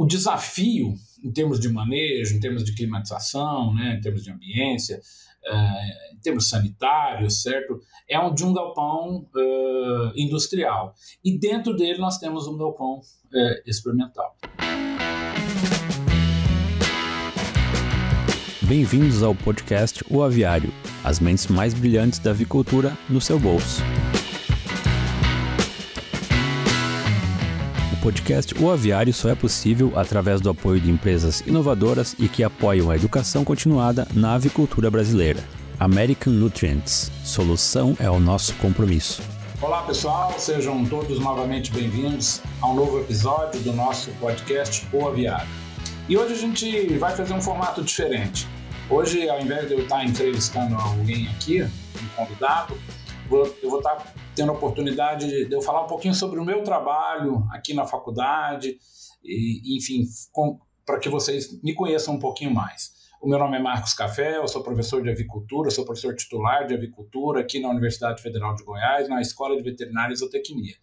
o 0.00 0.06
desafio 0.06 0.94
em 1.22 1.30
termos 1.30 1.60
de 1.60 1.68
manejo, 1.68 2.34
em 2.34 2.40
termos 2.40 2.64
de 2.64 2.74
climatização, 2.74 3.74
né, 3.74 3.96
em 3.98 4.00
termos 4.00 4.24
de 4.24 4.30
ambiência, 4.30 4.98
uh, 4.98 6.14
em 6.14 6.18
termos 6.22 6.48
sanitários, 6.48 7.42
certo? 7.42 7.78
É 8.08 8.18
um 8.18 8.32
de 8.32 8.42
um 8.42 8.54
galpão 8.54 9.28
uh, 9.34 10.12
industrial. 10.16 10.94
E 11.22 11.38
dentro 11.38 11.76
dele 11.76 11.98
nós 11.98 12.16
temos 12.16 12.46
um 12.46 12.56
galpão 12.56 13.00
uh, 13.00 13.62
experimental. 13.66 14.34
Bem-vindos 18.62 19.22
ao 19.22 19.34
podcast 19.34 20.02
O 20.08 20.22
Aviário, 20.22 20.72
as 21.04 21.20
mentes 21.20 21.46
mais 21.48 21.74
brilhantes 21.74 22.18
da 22.20 22.30
avicultura 22.30 22.96
no 23.10 23.20
seu 23.20 23.38
bolso. 23.38 23.82
Podcast 28.00 28.54
O 28.58 28.70
Aviário 28.70 29.12
só 29.12 29.28
é 29.28 29.34
possível 29.34 29.92
através 29.94 30.40
do 30.40 30.48
apoio 30.48 30.80
de 30.80 30.90
empresas 30.90 31.40
inovadoras 31.46 32.16
e 32.18 32.28
que 32.28 32.42
apoiam 32.42 32.90
a 32.90 32.96
educação 32.96 33.44
continuada 33.44 34.08
na 34.14 34.34
avicultura 34.34 34.90
brasileira. 34.90 35.44
American 35.78 36.32
Nutrients. 36.32 37.12
Solução 37.22 37.96
é 38.00 38.10
o 38.10 38.18
nosso 38.18 38.54
compromisso. 38.54 39.22
Olá 39.60 39.82
pessoal, 39.82 40.34
sejam 40.38 40.84
todos 40.86 41.20
novamente 41.20 41.70
bem-vindos 41.70 42.40
a 42.62 42.68
um 42.68 42.74
novo 42.74 43.00
episódio 43.00 43.60
do 43.60 43.72
nosso 43.72 44.10
podcast 44.12 44.86
O 44.92 45.06
Aviário. 45.06 45.48
E 46.08 46.16
hoje 46.16 46.32
a 46.32 46.38
gente 46.38 46.94
vai 46.94 47.14
fazer 47.14 47.34
um 47.34 47.40
formato 47.40 47.82
diferente. 47.84 48.48
Hoje, 48.88 49.28
ao 49.28 49.40
invés 49.40 49.68
de 49.68 49.74
eu 49.74 49.80
estar 49.80 50.04
entrevistando 50.04 50.74
alguém 50.74 51.28
aqui, 51.28 51.62
um 51.62 52.08
convidado, 52.16 52.74
eu 53.30 53.70
vou 53.70 53.78
estar 53.78 54.12
tendo 54.40 54.52
a 54.52 54.54
oportunidade 54.54 55.44
de 55.44 55.54
eu 55.54 55.60
falar 55.60 55.84
um 55.84 55.86
pouquinho 55.86 56.14
sobre 56.14 56.40
o 56.40 56.44
meu 56.44 56.62
trabalho 56.62 57.46
aqui 57.50 57.74
na 57.74 57.84
faculdade, 57.84 58.78
e, 59.22 59.76
enfim, 59.76 60.06
para 60.86 60.98
que 60.98 61.10
vocês 61.10 61.62
me 61.62 61.74
conheçam 61.74 62.14
um 62.14 62.18
pouquinho 62.18 62.50
mais. 62.50 62.90
O 63.20 63.28
meu 63.28 63.38
nome 63.38 63.58
é 63.58 63.60
Marcos 63.60 63.92
Café, 63.92 64.38
eu 64.38 64.48
sou 64.48 64.62
professor 64.62 65.02
de 65.02 65.10
avicultura, 65.10 65.70
sou 65.70 65.84
professor 65.84 66.16
titular 66.16 66.66
de 66.66 66.72
avicultura 66.72 67.42
aqui 67.42 67.60
na 67.60 67.68
Universidade 67.68 68.22
Federal 68.22 68.54
de 68.54 68.64
Goiás, 68.64 69.10
na 69.10 69.20
Escola 69.20 69.54
de 69.58 69.62
Veterinária 69.62 70.14
e 70.14 70.16
Zootecnia. 70.16 70.74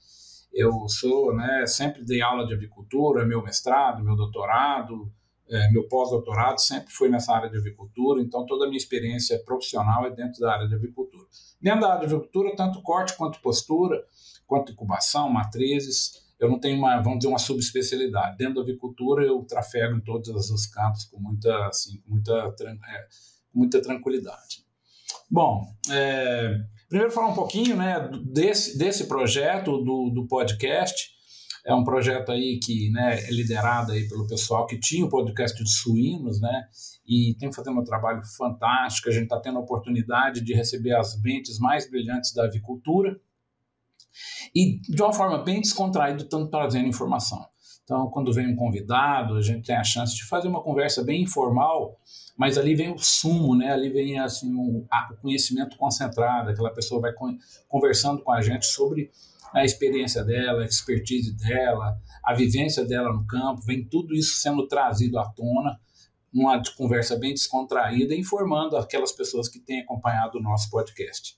Eu 0.54 0.88
sou, 0.88 1.36
né, 1.36 1.66
sempre 1.66 2.06
dei 2.06 2.22
aula 2.22 2.46
de 2.46 2.54
avicultura, 2.54 3.26
meu 3.26 3.42
mestrado, 3.42 4.04
meu 4.04 4.16
doutorado, 4.16 5.12
é, 5.50 5.72
meu 5.72 5.88
pós-doutorado 5.88 6.60
sempre 6.60 6.92
foi 6.92 7.10
nessa 7.10 7.34
área 7.34 7.50
de 7.50 7.58
avicultura, 7.58 8.22
então 8.22 8.46
toda 8.46 8.66
a 8.66 8.68
minha 8.68 8.78
experiência 8.78 9.40
profissional 9.40 10.06
é 10.06 10.10
dentro 10.10 10.40
da 10.42 10.54
área 10.54 10.68
de 10.68 10.76
avicultura. 10.76 11.26
Dentro 11.62 11.82
da 11.82 11.94
área 11.94 12.08
de 12.08 12.14
avicultura, 12.14 12.56
tanto 12.56 12.82
corte 12.82 13.16
quanto 13.16 13.42
postura, 13.42 14.04
quanto 14.46 14.72
incubação, 14.72 15.30
matrizes, 15.30 16.26
eu 16.40 16.50
não 16.50 16.60
tenho 16.60 16.78
uma, 16.78 17.02
vamos 17.02 17.20
dizer, 17.20 17.30
uma 17.30 17.40
subespecialidade. 17.40 18.38
Dentro 18.38 18.56
da 18.56 18.62
avicultura, 18.62 19.26
eu 19.26 19.42
trafego 19.44 19.96
em 19.96 20.02
todos 20.02 20.30
os 20.52 20.68
campos 20.68 21.06
com 21.06 21.20
muita, 21.20 21.68
assim, 21.68 22.02
muita, 22.06 22.34
é, 22.34 23.08
muita 23.54 23.82
tranquilidade. 23.82 24.66
Bom, 25.30 25.66
é, 25.90 26.60
primeiro 26.88 27.12
falar 27.12 27.30
um 27.30 27.36
pouquinho 27.36 27.76
né, 27.76 28.10
desse, 28.24 28.78
desse 28.78 29.08
projeto 29.08 29.84
do, 29.84 30.10
do 30.10 30.28
podcast 30.28 31.17
é 31.68 31.76
um 31.76 31.84
projeto 31.84 32.32
aí 32.32 32.58
que 32.64 32.90
né, 32.92 33.20
é 33.20 33.30
liderado 33.30 33.92
aí 33.92 34.08
pelo 34.08 34.26
pessoal 34.26 34.66
que 34.66 34.80
tinha 34.80 35.06
o 35.06 35.10
podcast 35.10 35.62
de 35.62 35.70
suínos, 35.70 36.40
né? 36.40 36.66
E 37.06 37.36
tem 37.38 37.52
fazendo 37.52 37.78
um 37.78 37.84
trabalho 37.84 38.22
fantástico. 38.38 39.10
A 39.10 39.12
gente 39.12 39.24
está 39.24 39.38
tendo 39.38 39.58
a 39.58 39.62
oportunidade 39.62 40.40
de 40.40 40.54
receber 40.54 40.96
as 40.96 41.22
mentes 41.22 41.60
mais 41.60 41.90
brilhantes 41.90 42.34
da 42.34 42.46
avicultura 42.46 43.20
e 44.56 44.80
de 44.80 45.02
uma 45.02 45.12
forma 45.12 45.44
bem 45.44 45.60
descontraída, 45.60 46.24
tanto 46.24 46.50
trazendo 46.50 46.88
informação. 46.88 47.46
Então, 47.84 48.10
quando 48.12 48.34
vem 48.34 48.48
um 48.48 48.56
convidado, 48.56 49.36
a 49.36 49.42
gente 49.42 49.66
tem 49.66 49.76
a 49.76 49.84
chance 49.84 50.16
de 50.16 50.24
fazer 50.24 50.48
uma 50.48 50.64
conversa 50.64 51.04
bem 51.04 51.24
informal, 51.24 51.98
mas 52.38 52.58
ali 52.58 52.76
vem 52.76 52.94
o 52.94 52.98
sumo, 52.98 53.56
né? 53.58 53.74
Ali 53.74 53.90
vem 53.90 54.18
assim 54.20 54.56
o, 54.56 54.86
conhecimento 55.22 55.76
concentrado, 55.76 56.50
aquela 56.50 56.74
pessoa 56.74 57.02
vai 57.02 57.12
conversando 57.68 58.24
com 58.24 58.32
a 58.32 58.42
gente 58.42 58.66
sobre 58.66 59.12
a 59.54 59.64
experiência 59.64 60.24
dela, 60.24 60.62
a 60.62 60.66
expertise 60.66 61.36
dela, 61.36 61.98
a 62.24 62.34
vivência 62.34 62.86
dela 62.86 63.14
no 63.14 63.26
campo, 63.26 63.62
vem 63.62 63.84
tudo 63.84 64.14
isso 64.14 64.36
sendo 64.36 64.68
trazido 64.68 65.18
à 65.20 65.26
tona, 65.26 65.80
uma 66.34 66.62
conversa 66.78 67.16
bem 67.18 67.34
descontraída, 67.34 68.14
informando 68.14 68.78
aquelas 68.78 69.12
pessoas 69.12 69.48
que 69.48 69.60
têm 69.60 69.82
acompanhado 69.82 70.38
o 70.38 70.42
nosso 70.42 70.70
podcast. 70.70 71.36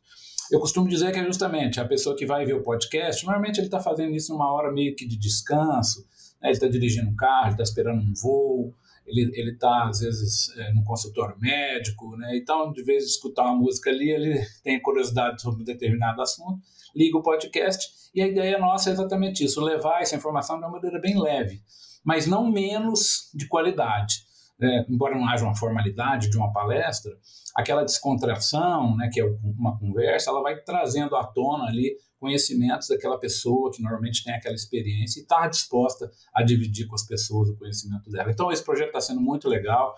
Eu 0.52 0.60
costumo 0.60 0.90
dizer 0.90 1.12
que 1.12 1.20
é 1.20 1.24
justamente 1.24 1.80
a 1.80 1.88
pessoa 1.88 2.16
que 2.16 2.26
vai 2.26 2.44
ver 2.44 2.54
o 2.54 2.64
podcast, 2.64 3.24
normalmente 3.24 3.60
ele 3.60 3.68
está 3.68 3.80
fazendo 3.80 4.16
isso 4.16 4.34
numa 4.34 4.52
hora 4.52 4.72
meio 4.72 4.96
que 4.96 5.08
de 5.08 5.16
descanso, 5.16 6.02
né? 6.42 6.50
ele 6.50 6.54
está 6.54 6.68
dirigindo 6.68 7.10
um 7.10 7.16
carro, 7.16 7.46
ele 7.46 7.52
está 7.52 7.64
esperando 7.64 8.02
um 8.02 8.14
voo, 8.20 8.74
ele 9.06 9.52
está, 9.52 9.88
às 9.88 10.00
vezes, 10.00 10.50
é, 10.58 10.74
no 10.74 10.84
consultório 10.84 11.36
médico, 11.40 12.16
né? 12.18 12.36
então, 12.36 12.72
de 12.72 12.84
vez 12.84 13.04
de 13.04 13.12
escutar 13.12 13.44
uma 13.44 13.56
música 13.56 13.90
ali, 13.90 14.10
ele 14.10 14.40
tem 14.64 14.82
curiosidade 14.82 15.42
sobre 15.42 15.62
um 15.62 15.66
determinado 15.66 16.22
assunto, 16.22 16.60
liga 16.96 17.18
o 17.18 17.24
podcast 17.24 17.99
e 18.14 18.22
a 18.22 18.28
ideia 18.28 18.58
nossa 18.58 18.90
é 18.90 18.94
exatamente 18.94 19.44
isso: 19.44 19.64
levar 19.64 20.02
essa 20.02 20.16
informação 20.16 20.58
de 20.58 20.66
uma 20.66 20.72
maneira 20.72 21.00
bem 21.00 21.20
leve, 21.20 21.62
mas 22.04 22.28
não 22.28 22.50
menos 22.50 23.30
de 23.34 23.48
qualidade. 23.48 24.28
É, 24.62 24.86
embora 24.90 25.16
não 25.16 25.26
haja 25.26 25.46
uma 25.46 25.56
formalidade 25.56 26.30
de 26.30 26.38
uma 26.38 26.52
palestra, 26.52 27.18
aquela 27.56 27.84
descontração, 27.84 28.96
né, 28.98 29.10
que 29.12 29.22
é 29.22 29.26
uma 29.58 29.80
conversa, 29.80 30.30
ela 30.30 30.42
vai 30.42 30.60
trazendo 30.62 31.16
à 31.16 31.24
tona 31.26 31.66
ali 31.66 31.96
conhecimentos 32.20 32.90
daquela 32.90 33.18
pessoa 33.18 33.72
que 33.72 33.82
normalmente 33.82 34.22
tem 34.22 34.34
aquela 34.34 34.54
experiência 34.54 35.20
e 35.20 35.24
está 35.24 35.48
disposta 35.48 36.12
a 36.34 36.44
dividir 36.44 36.88
com 36.88 36.96
as 36.96 37.08
pessoas 37.08 37.50
o 37.50 37.56
conhecimento 37.56 38.10
dela. 38.10 38.30
Então, 38.30 38.52
esse 38.52 38.64
projeto 38.64 38.88
está 38.88 39.00
sendo 39.00 39.22
muito 39.22 39.48
legal. 39.48 39.96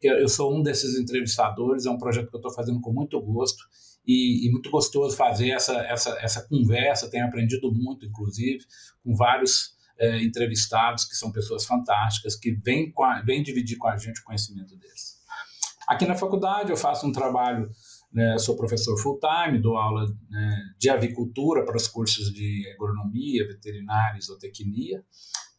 Eu 0.00 0.28
sou 0.28 0.54
um 0.54 0.62
desses 0.62 0.96
entrevistadores, 0.96 1.86
é 1.86 1.90
um 1.90 1.98
projeto 1.98 2.28
que 2.28 2.36
eu 2.36 2.38
estou 2.38 2.52
fazendo 2.52 2.80
com 2.80 2.92
muito 2.92 3.20
gosto 3.20 3.64
e, 4.06 4.46
e, 4.46 4.52
muito 4.52 4.70
gostoso 4.70 5.16
fazer 5.16 5.50
essa, 5.50 5.74
essa, 5.86 6.10
essa 6.20 6.46
conversa. 6.48 7.10
Tenho 7.10 7.26
aprendido 7.26 7.72
muito, 7.72 8.04
inclusive, 8.04 8.64
com 9.02 9.14
vários 9.14 9.74
é, 9.98 10.22
entrevistados 10.22 11.04
que 11.04 11.14
são 11.14 11.32
pessoas 11.32 11.64
fantásticas, 11.64 12.36
que 12.36 12.52
vêm, 12.52 12.92
a, 13.00 13.22
vêm 13.22 13.42
dividir 13.42 13.78
com 13.78 13.88
a 13.88 13.96
gente 13.96 14.20
o 14.20 14.24
conhecimento 14.24 14.76
deles. 14.76 15.14
Aqui 15.86 16.06
na 16.06 16.14
faculdade 16.14 16.70
eu 16.70 16.76
faço 16.76 17.06
um 17.06 17.12
trabalho, 17.12 17.70
né, 18.12 18.38
sou 18.38 18.56
professor 18.56 18.96
full-time, 18.98 19.60
dou 19.60 19.76
aula 19.76 20.06
né, 20.30 20.56
de 20.78 20.88
avicultura 20.88 21.64
para 21.64 21.76
os 21.76 21.86
cursos 21.86 22.32
de 22.32 22.70
agronomia, 22.74 23.46
veterinária 23.46 24.18
e 24.18 24.22
zootecnia. 24.22 25.04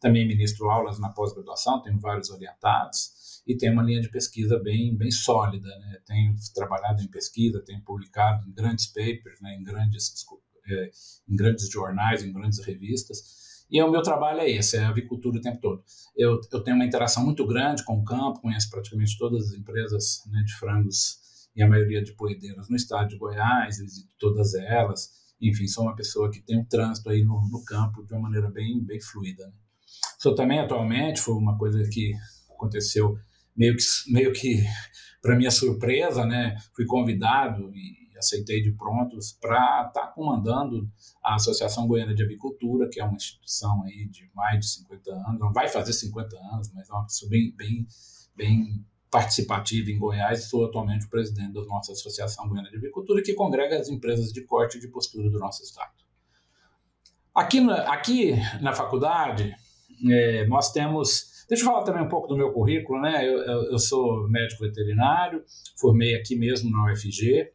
Também 0.00 0.26
ministro 0.26 0.68
aulas 0.68 0.98
na 0.98 1.08
pós-graduação, 1.08 1.82
tenho 1.82 1.98
vários 1.98 2.30
orientados 2.30 3.42
e 3.46 3.56
tem 3.56 3.70
uma 3.70 3.82
linha 3.82 4.00
de 4.00 4.10
pesquisa 4.10 4.58
bem, 4.58 4.96
bem 4.96 5.10
sólida. 5.10 5.68
Né? 5.68 5.98
Tenho 6.04 6.34
trabalhado 6.54 7.02
em 7.02 7.08
pesquisa, 7.08 7.62
tenho 7.64 7.80
publicado 7.82 8.46
em 8.48 8.52
grandes 8.52 8.86
papers, 8.86 9.40
né? 9.40 9.54
em, 9.54 9.62
grandes, 9.62 10.12
é, 10.68 10.90
em 11.28 11.36
grandes 11.36 11.70
jornais, 11.70 12.24
em 12.24 12.32
grandes 12.32 12.58
revistas. 12.58 13.46
E 13.70 13.82
o 13.82 13.90
meu 13.90 14.02
trabalho 14.02 14.40
é 14.40 14.50
esse, 14.50 14.76
é 14.76 14.84
avicultura 14.84 15.38
o 15.38 15.40
tempo 15.40 15.60
todo. 15.60 15.84
Eu, 16.16 16.40
eu 16.52 16.60
tenho 16.62 16.76
uma 16.76 16.84
interação 16.84 17.24
muito 17.24 17.46
grande 17.46 17.84
com 17.84 17.98
o 17.98 18.04
campo, 18.04 18.40
conheço 18.40 18.70
praticamente 18.70 19.16
todas 19.18 19.48
as 19.50 19.58
empresas 19.58 20.22
né, 20.26 20.42
de 20.44 20.54
frangos 20.54 21.18
e 21.54 21.62
a 21.62 21.68
maioria 21.68 22.02
de 22.02 22.12
poedeiras 22.12 22.68
no 22.68 22.76
estado 22.76 23.08
de 23.08 23.16
Goiás, 23.16 23.78
visito 23.78 24.14
todas 24.18 24.54
elas. 24.54 25.10
Enfim, 25.40 25.66
sou 25.66 25.84
uma 25.84 25.96
pessoa 25.96 26.30
que 26.30 26.40
tem 26.40 26.58
um 26.58 26.64
trânsito 26.64 27.10
aí 27.10 27.24
no, 27.24 27.48
no 27.50 27.64
campo 27.64 28.04
de 28.04 28.12
uma 28.12 28.22
maneira 28.22 28.50
bem, 28.50 28.82
bem 28.84 29.00
fluida. 29.00 29.46
Né? 29.46 29.52
Sou 30.26 30.34
também 30.34 30.58
atualmente, 30.58 31.20
foi 31.20 31.34
uma 31.34 31.56
coisa 31.56 31.88
que 31.88 32.12
aconteceu 32.50 33.16
meio 33.56 33.76
que, 33.76 33.84
meio 34.12 34.32
que 34.32 34.64
para 35.22 35.36
minha 35.36 35.52
surpresa, 35.52 36.26
né, 36.26 36.56
fui 36.74 36.84
convidado 36.84 37.72
e 37.72 38.08
aceitei 38.18 38.60
de 38.60 38.72
prontos 38.72 39.38
para 39.40 39.86
estar 39.86 39.92
tá 39.92 40.06
comandando 40.08 40.90
a 41.22 41.36
Associação 41.36 41.86
Goiana 41.86 42.12
de 42.12 42.24
Avicultura, 42.24 42.88
que 42.90 42.98
é 42.98 43.04
uma 43.04 43.14
instituição 43.14 43.84
aí 43.84 44.08
de 44.08 44.28
mais 44.34 44.58
de 44.58 44.68
50 44.68 45.12
anos, 45.12 45.38
não 45.38 45.52
vai 45.52 45.68
fazer 45.68 45.92
50 45.92 46.36
anos, 46.52 46.72
mas 46.74 46.90
é 46.90 46.92
uma 46.92 47.04
pessoa 47.04 47.30
bem, 47.30 47.54
bem, 47.56 47.86
bem 48.34 48.84
participativa 49.08 49.92
em 49.92 49.98
Goiás, 49.98 50.50
sou 50.50 50.64
atualmente 50.64 51.06
o 51.06 51.08
presidente 51.08 51.52
da 51.52 51.64
nossa 51.66 51.92
Associação 51.92 52.48
Goiana 52.48 52.68
de 52.68 52.78
Avicultura, 52.78 53.22
que 53.22 53.32
congrega 53.32 53.78
as 53.78 53.88
empresas 53.88 54.32
de 54.32 54.42
corte 54.42 54.78
e 54.78 54.80
de 54.80 54.88
postura 54.88 55.30
do 55.30 55.38
nosso 55.38 55.62
estado. 55.62 55.94
Aqui 57.32 57.60
na, 57.60 57.92
aqui 57.92 58.32
na 58.60 58.72
faculdade, 58.72 59.54
é, 60.10 60.46
nós 60.46 60.72
temos 60.72 61.36
Deixa 61.48 61.62
eu 61.62 61.66
falar 61.68 61.84
também 61.84 62.02
um 62.02 62.08
pouco 62.08 62.26
do 62.26 62.36
meu 62.36 62.52
currículo, 62.52 63.00
né? 63.00 63.24
Eu, 63.24 63.38
eu, 63.38 63.62
eu 63.70 63.78
sou 63.78 64.28
médico 64.28 64.64
veterinário, 64.64 65.44
formei 65.78 66.16
aqui 66.16 66.34
mesmo 66.34 66.70
na 66.70 66.90
UFG, 66.90 67.48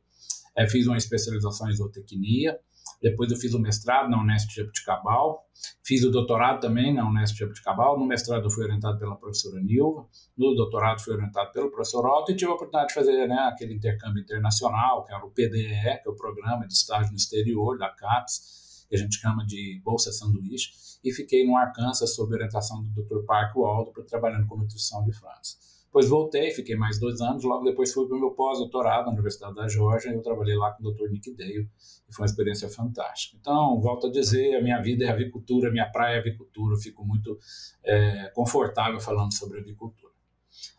é, 0.56 0.68
fiz 0.68 0.88
uma 0.88 0.96
especialização 0.96 1.70
em 1.70 1.74
zootecnia, 1.74 2.58
depois 3.02 3.32
eu 3.32 3.38
fiz 3.38 3.54
o 3.54 3.60
mestrado 3.60 4.10
na 4.10 4.22
Unesp 4.22 4.48
de 4.48 4.56
Jabuticabal, 4.56 5.46
fiz 5.84 6.04
o 6.04 6.12
doutorado 6.12 6.62
também 6.62 6.94
na 6.94 7.06
Unesp 7.06 7.34
de 7.34 7.40
Jabuticabal, 7.40 8.00
no 8.00 8.06
mestrado 8.06 8.46
eu 8.46 8.50
fui 8.50 8.64
orientado 8.64 8.98
pela 8.98 9.16
professora 9.16 9.60
Nilva, 9.62 10.08
no 10.38 10.56
doutorado 10.56 11.02
fui 11.02 11.14
orientado 11.14 11.52
pelo 11.52 11.70
professor 11.70 12.06
Otto 12.06 12.32
e 12.32 12.36
tive 12.36 12.50
a 12.50 12.54
oportunidade 12.54 12.90
de 12.90 12.94
fazer 12.94 13.28
né, 13.28 13.50
aquele 13.52 13.74
intercâmbio 13.74 14.22
internacional, 14.22 15.04
que 15.04 15.14
era 15.14 15.26
o 15.26 15.32
PDE, 15.32 16.02
que 16.02 16.08
é 16.08 16.10
o 16.10 16.16
Programa 16.16 16.66
de 16.66 16.74
Estágio 16.74 17.12
no 17.12 17.18
Exterior 17.18 17.78
da 17.78 17.90
CAPES, 17.90 18.61
que 18.92 18.96
a 18.98 19.00
gente 19.00 19.16
chama 19.16 19.46
de 19.46 19.82
Bolsa 19.86 20.12
Sanduíche, 20.12 20.70
e 21.02 21.14
fiquei 21.14 21.48
no 21.48 21.56
Arkansas 21.56 22.14
sob 22.14 22.34
orientação 22.34 22.84
do 22.84 23.04
Dr. 23.04 23.24
Park 23.26 23.56
Waldo, 23.56 24.04
trabalhando 24.04 24.46
com 24.48 24.58
nutrição 24.58 25.02
de 25.06 25.14
França. 25.14 25.56
Depois 25.86 26.10
voltei, 26.10 26.52
fiquei 26.52 26.76
mais 26.76 27.00
dois 27.00 27.22
anos, 27.22 27.44
logo 27.46 27.64
depois 27.64 27.94
fui 27.94 28.06
para 28.06 28.18
o 28.18 28.20
meu 28.20 28.32
pós-doutorado 28.32 29.06
na 29.06 29.14
Universidade 29.14 29.56
da 29.56 29.68
Georgia 29.70 30.12
e 30.12 30.16
eu 30.16 30.22
trabalhei 30.22 30.58
lá 30.58 30.72
com 30.72 30.86
o 30.86 30.92
Dr. 30.92 31.10
Nick 31.10 31.34
Dale 31.34 31.70
e 32.10 32.14
foi 32.14 32.24
uma 32.24 32.26
experiência 32.26 32.70
fantástica. 32.70 33.38
Então, 33.40 33.80
volto 33.80 34.08
a 34.08 34.12
dizer, 34.12 34.56
a 34.56 34.62
minha 34.62 34.82
vida 34.82 35.06
é 35.06 35.10
avicultura, 35.10 35.72
minha 35.72 35.90
praia 35.90 36.18
é 36.18 36.20
avicultura, 36.20 36.76
eu 36.76 36.80
fico 36.80 37.06
muito 37.06 37.40
é, 37.84 38.30
confortável 38.34 39.00
falando 39.00 39.34
sobre 39.34 39.60
avicultura. 39.60 40.12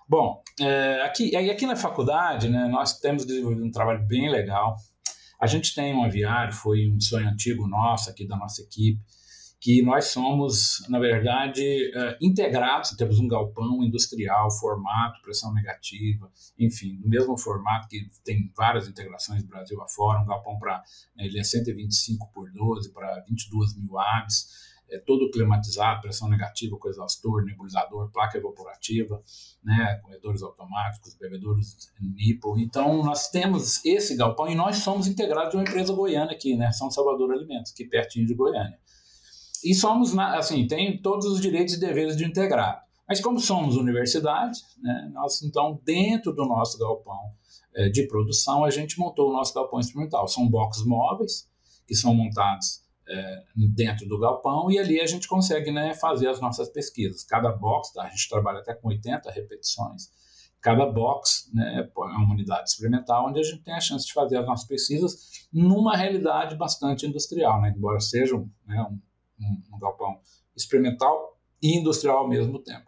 Bom, 0.07 0.43
é, 0.61 1.01
aqui, 1.03 1.35
aqui 1.35 1.67
na 1.67 1.77
faculdade, 1.77 2.51
né, 2.51 2.69
nós 2.69 2.99
temos 2.99 3.25
desenvolvido 3.25 3.65
um 3.65 3.71
trabalho 3.71 4.07
bem 4.07 4.31
legal. 4.31 4.77
A 5.43 5.49
gente 5.49 5.75
tem 5.75 5.93
um 5.93 6.05
aviário, 6.05 6.55
foi 6.55 6.89
um 6.89 7.01
sonho 7.01 7.29
antigo 7.29 7.67
nosso, 7.67 8.09
aqui 8.09 8.25
da 8.25 8.37
nossa 8.37 8.63
equipe, 8.63 9.01
que 9.61 9.83
nós 9.83 10.05
somos, 10.05 10.87
na 10.89 11.01
verdade, 11.01 11.91
uh, 11.97 12.17
integrados, 12.25 12.91
temos 12.93 13.19
um 13.19 13.27
galpão 13.27 13.83
industrial, 13.83 14.49
formato, 14.53 15.21
pressão 15.21 15.53
negativa, 15.53 16.31
enfim, 16.57 16.97
no 17.03 17.09
mesmo 17.09 17.37
formato 17.37 17.89
que 17.89 18.09
tem 18.25 18.53
várias 18.57 18.87
integrações 18.87 19.43
Brasil 19.43 19.83
afora, 19.83 20.21
um 20.21 20.27
galpão 20.27 20.61
para, 20.61 20.81
né, 21.17 21.27
ele 21.27 21.41
é 21.41 21.43
125 21.43 22.31
por 22.33 22.49
12 22.53 22.93
para 22.93 23.25
22 23.29 23.77
mil 23.77 23.99
aves, 23.99 24.72
é 24.93 24.99
todo 24.99 25.31
climatizado, 25.31 26.03
pressão 26.03 26.29
negativa 26.29 26.77
com 26.77 26.89
exaustor, 26.89 27.45
nebulizador, 27.45 28.11
placa 28.11 28.39
evaporativa, 28.39 29.23
né, 29.65 29.99
corredores 30.03 30.43
automáticos, 30.43 31.15
bebedouros 31.15 31.91
NIPO. 32.01 32.59
Então, 32.59 33.03
nós 33.03 33.29
temos 33.29 33.85
esse 33.85 34.17
galpão 34.17 34.49
e 34.49 34.55
nós 34.55 34.77
somos 34.79 35.07
integrados 35.07 35.51
de 35.51 35.57
uma 35.57 35.63
empresa 35.63 35.95
goiana 35.95 36.33
aqui, 36.33 36.57
né, 36.57 36.71
São 36.73 36.91
Salvador 36.91 37.33
Alimentos, 37.33 37.73
que 37.73 37.85
pertinho 37.87 38.27
de 38.27 38.35
Goiânia. 38.35 38.79
E 39.65 39.75
somos, 39.75 40.17
assim, 40.19 40.67
tem 40.67 41.01
todos 41.01 41.27
os 41.27 41.41
direitos 41.41 41.75
e 41.75 41.81
deveres 41.81 42.17
de 42.17 42.25
integrado. 42.25 42.83
Mas 43.09 43.21
como 43.21 43.39
somos 43.39 43.77
universidade, 43.77 44.61
né, 44.83 45.11
nós, 45.13 45.43
então, 45.43 45.81
dentro 45.85 46.33
do 46.33 46.45
nosso 46.45 46.79
galpão 46.79 47.33
é, 47.75 47.89
de 47.89 48.07
produção, 48.07 48.65
a 48.65 48.71
gente 48.71 48.99
montou 48.99 49.31
o 49.31 49.33
nosso 49.33 49.55
galpão 49.55 49.81
experimental. 49.81 50.29
São 50.29 50.49
boxes 50.49 50.85
móveis 50.85 51.49
que 51.87 51.95
são 51.95 52.15
montados 52.15 52.83
é, 53.13 53.45
dentro 53.75 54.09
do 54.09 54.19
galpão 54.19 54.71
e 54.71 54.79
ali 54.79 55.01
a 55.01 55.07
gente 55.07 55.29
consegue 55.29 55.71
né, 55.71 55.95
fazer 55.95 56.29
as 56.29 56.41
nossas 56.41 56.69
pesquisas. 56.69 57.23
Cada 57.25 57.51
box, 57.51 57.93
tá, 57.93 58.05
a 58.05 58.09
gente 58.09 58.29
trabalha 58.29 58.61
até 58.61 58.75
com 58.75 58.89
80 58.89 59.31
repetições, 59.31 60.11
cada 60.61 60.87
box 60.87 61.51
né, 61.53 61.89
é 61.89 62.01
uma 62.01 62.33
unidade 62.33 62.71
experimental 62.71 63.29
onde 63.29 63.41
a 63.41 63.43
gente 63.43 63.63
tem 63.63 63.75
a 63.75 63.81
chance 63.81 64.07
de 64.07 64.13
fazer 64.13 64.39
as 64.39 64.47
nossas 64.47 64.67
pesquisas 64.67 65.47
numa 65.53 65.97
realidade 65.97 66.57
bastante 66.57 67.07
industrial, 67.07 67.61
né, 67.61 67.75
embora 67.77 68.01
seja 68.01 68.37
né, 68.67 68.83
um 68.83 68.99
um, 69.43 69.77
um 69.77 69.79
galpão 69.79 70.21
experimental 70.57 71.39
e 71.63 71.79
industrial 71.79 72.19
ao 72.19 72.29
mesmo 72.29 72.59
tempo. 72.59 72.87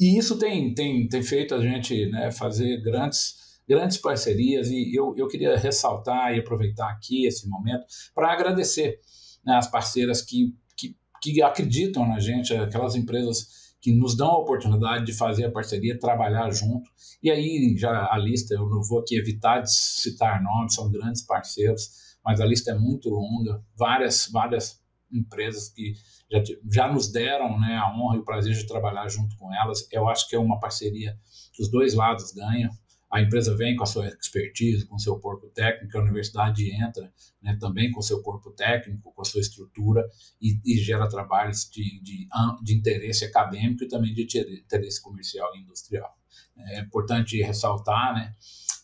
E 0.00 0.18
isso 0.18 0.38
tem, 0.38 0.74
tem, 0.74 1.08
tem 1.08 1.22
feito 1.22 1.54
a 1.54 1.60
gente 1.60 2.06
né, 2.10 2.30
fazer 2.30 2.80
grandes, 2.82 3.60
grandes 3.68 3.98
parcerias 3.98 4.68
e 4.68 4.94
eu, 4.94 5.14
eu 5.16 5.28
queria 5.28 5.56
ressaltar 5.56 6.34
e 6.34 6.40
aproveitar 6.40 6.90
aqui 6.90 7.26
esse 7.26 7.48
momento 7.48 7.86
para 8.14 8.32
agradecer 8.32 9.00
né, 9.44 9.54
as 9.56 9.68
parceiras 9.68 10.22
que, 10.22 10.54
que, 10.76 10.96
que 11.20 11.42
acreditam 11.42 12.06
na 12.06 12.18
gente, 12.18 12.54
aquelas 12.54 12.94
empresas 12.94 13.62
que 13.80 13.92
nos 13.92 14.16
dão 14.16 14.28
a 14.28 14.38
oportunidade 14.38 15.04
de 15.04 15.12
fazer 15.12 15.44
a 15.44 15.50
parceria, 15.50 15.98
trabalhar 15.98 16.48
junto. 16.50 16.88
E 17.20 17.30
aí, 17.30 17.74
já 17.76 18.08
a 18.10 18.16
lista, 18.16 18.54
eu 18.54 18.68
não 18.68 18.80
vou 18.82 19.00
aqui 19.00 19.18
evitar 19.18 19.60
de 19.60 19.72
citar 19.72 20.40
nomes, 20.40 20.74
são 20.74 20.88
grandes 20.90 21.22
parceiros, 21.22 22.16
mas 22.24 22.40
a 22.40 22.46
lista 22.46 22.70
é 22.70 22.78
muito 22.78 23.08
longa, 23.08 23.60
várias, 23.76 24.28
várias 24.32 24.80
empresas 25.12 25.68
que 25.68 25.94
já, 26.30 26.42
já 26.70 26.92
nos 26.92 27.10
deram 27.10 27.58
né, 27.60 27.76
a 27.76 27.92
honra 27.94 28.16
e 28.16 28.20
o 28.20 28.24
prazer 28.24 28.54
de 28.54 28.66
trabalhar 28.66 29.08
junto 29.08 29.36
com 29.36 29.52
elas. 29.52 29.86
Eu 29.90 30.08
acho 30.08 30.28
que 30.28 30.36
é 30.36 30.38
uma 30.38 30.60
parceria 30.60 31.18
que 31.52 31.62
os 31.62 31.70
dois 31.70 31.92
lados 31.92 32.32
ganham. 32.32 32.70
A 33.12 33.20
empresa 33.20 33.54
vem 33.54 33.76
com 33.76 33.82
a 33.82 33.86
sua 33.86 34.08
expertise, 34.08 34.86
com 34.86 34.96
o 34.96 34.98
seu 34.98 35.18
corpo 35.20 35.46
técnico, 35.50 35.98
a 35.98 36.00
universidade 36.00 36.72
entra 36.74 37.12
né, 37.42 37.54
também 37.60 37.90
com 37.90 38.00
o 38.00 38.02
seu 38.02 38.22
corpo 38.22 38.50
técnico, 38.52 39.12
com 39.12 39.20
a 39.20 39.24
sua 39.24 39.42
estrutura 39.42 40.08
e, 40.40 40.58
e 40.64 40.78
gera 40.78 41.06
trabalhos 41.06 41.68
de, 41.70 42.00
de, 42.00 42.26
de, 42.62 42.74
interesse 42.74 43.26
acadêmico 43.26 43.84
e 43.84 43.88
também 43.88 44.14
de 44.14 44.22
interesse 44.22 45.02
comercial 45.02 45.54
e 45.54 45.60
industrial. 45.60 46.10
É 46.56 46.80
importante 46.80 47.42
ressaltar 47.42 48.14
né, 48.14 48.34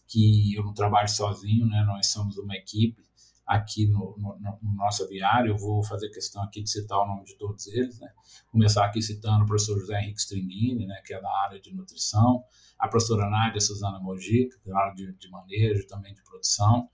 que 0.07 0.55
eu 0.55 0.63
não 0.63 0.75
trabalho 0.75 1.09
sozinho, 1.09 1.67
né, 1.67 1.83
nós 1.87 2.09
somos 2.09 2.37
uma 2.37 2.55
equipe 2.55 3.08
aqui 3.49 3.87
no, 3.89 4.15
no, 4.19 4.39
no, 4.39 4.75
nosso 4.77 5.05
aviário. 5.05 5.53
Eu 5.53 5.57
vou 5.57 5.83
fazer 5.83 6.11
questão 6.11 6.43
aqui 6.43 6.63
de 6.63 6.71
citar 6.71 6.99
o 6.99 7.07
nome 7.07 7.25
de 7.25 7.37
todos 7.37 7.67
eles. 7.67 7.99
Né? 7.99 8.09
Começar 8.53 8.85
aqui 8.85 9.01
citando 9.01 9.45
o 9.45 9.47
professor 9.47 9.81
José 9.81 10.01
Henrique 10.01 10.21
Stringini, 10.21 10.87
né, 10.87 11.01
que 11.05 11.15
é 11.15 11.21
da 11.21 11.31
área 11.45 11.61
de 11.61 11.75
nutrição, 11.75 12.45
a 12.79 12.87
professora 12.87 13.29
Nádia 13.31 13.61
Suzana 13.61 13.99
Mojica, 13.99 14.59
que 14.63 14.69
é 14.69 14.73
da 14.73 14.79
área 14.79 14.95
de, 14.95 15.13
de 15.13 15.31
manejo, 15.31 15.87
também 15.87 16.15
de 16.15 16.23
produção. 16.23 16.89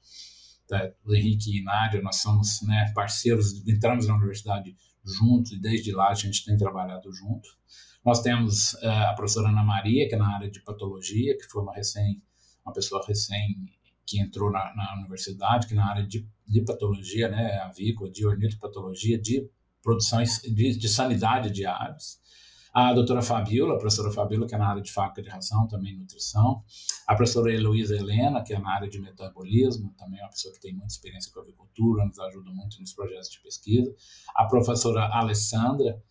Tá? 0.69 0.91
O 1.05 1.15
Henrique 1.15 1.59
e 1.59 1.65
Nádia, 1.65 2.01
nós 2.01 2.17
somos 2.17 2.63
né, 2.63 2.93
parceiros, 2.95 3.67
entramos 3.67 4.07
na 4.07 4.15
universidade 4.15 4.77
juntos 5.05 5.53
e 5.53 5.61
desde 5.61 5.93
lá 5.93 6.11
a 6.11 6.15
gente 6.15 6.45
tem 6.45 6.57
trabalhado 6.57 7.13
junto. 7.13 7.49
Nós 8.05 8.21
temos 8.23 8.75
uh, 8.75 9.09
a 9.11 9.15
professora 9.15 9.49
Ana 9.49 9.65
Maria, 9.65 10.09
que 10.09 10.15
é 10.15 10.19
na 10.19 10.35
área 10.35 10.51
de 10.51 10.63
patologia, 10.63 11.37
que 11.37 11.45
foi 11.45 11.63
uma 11.63 11.75
recém 11.75 12.23
uma 12.65 12.73
pessoa 12.73 13.05
recém 13.07 13.55
que 14.07 14.21
entrou 14.21 14.51
na, 14.51 14.75
na 14.75 14.95
universidade, 14.95 15.67
que 15.67 15.75
na 15.75 15.89
área 15.89 16.07
de, 16.07 16.27
de 16.47 16.63
patologia, 16.63 17.29
né, 17.29 17.59
avícola, 17.59 18.11
de 18.11 18.27
ornitopatologia, 18.27 19.19
de 19.19 19.49
produção 19.83 20.23
de, 20.23 20.79
de 20.79 20.89
sanidade 20.89 21.51
de 21.51 21.67
aves. 21.67 22.23
A 22.75 22.93
doutora 22.93 23.23
Fabiola, 23.23 23.75
a 23.75 23.79
professora 23.79 24.11
Fabiola, 24.11 24.49
que 24.49 24.55
é 24.57 24.59
na 24.59 24.69
área 24.69 24.83
de 24.83 24.91
fábrica 24.91 25.23
de 25.23 25.29
ração, 25.29 25.69
também 25.69 25.97
nutrição. 25.97 26.65
A 27.07 27.15
professora 27.15 27.55
Heloísa 27.55 27.95
Helena, 27.95 28.43
que 28.43 28.53
é 28.53 28.59
na 28.59 28.69
área 28.69 28.89
de 28.89 28.99
metabolismo, 28.99 29.95
também 29.97 30.19
é 30.19 30.25
uma 30.25 30.31
pessoa 30.31 30.53
que 30.53 30.61
tem 30.61 30.73
muita 30.73 30.89
experiência 30.89 31.31
com 31.33 31.39
avicultura, 31.39 32.05
nos 32.05 32.19
ajuda 32.19 32.51
muito 32.51 32.81
nos 32.81 32.93
projetos 32.93 33.31
de 33.31 33.41
pesquisa. 33.41 33.95
A 34.35 34.47
professora 34.47 35.05
Alessandra, 35.05 36.03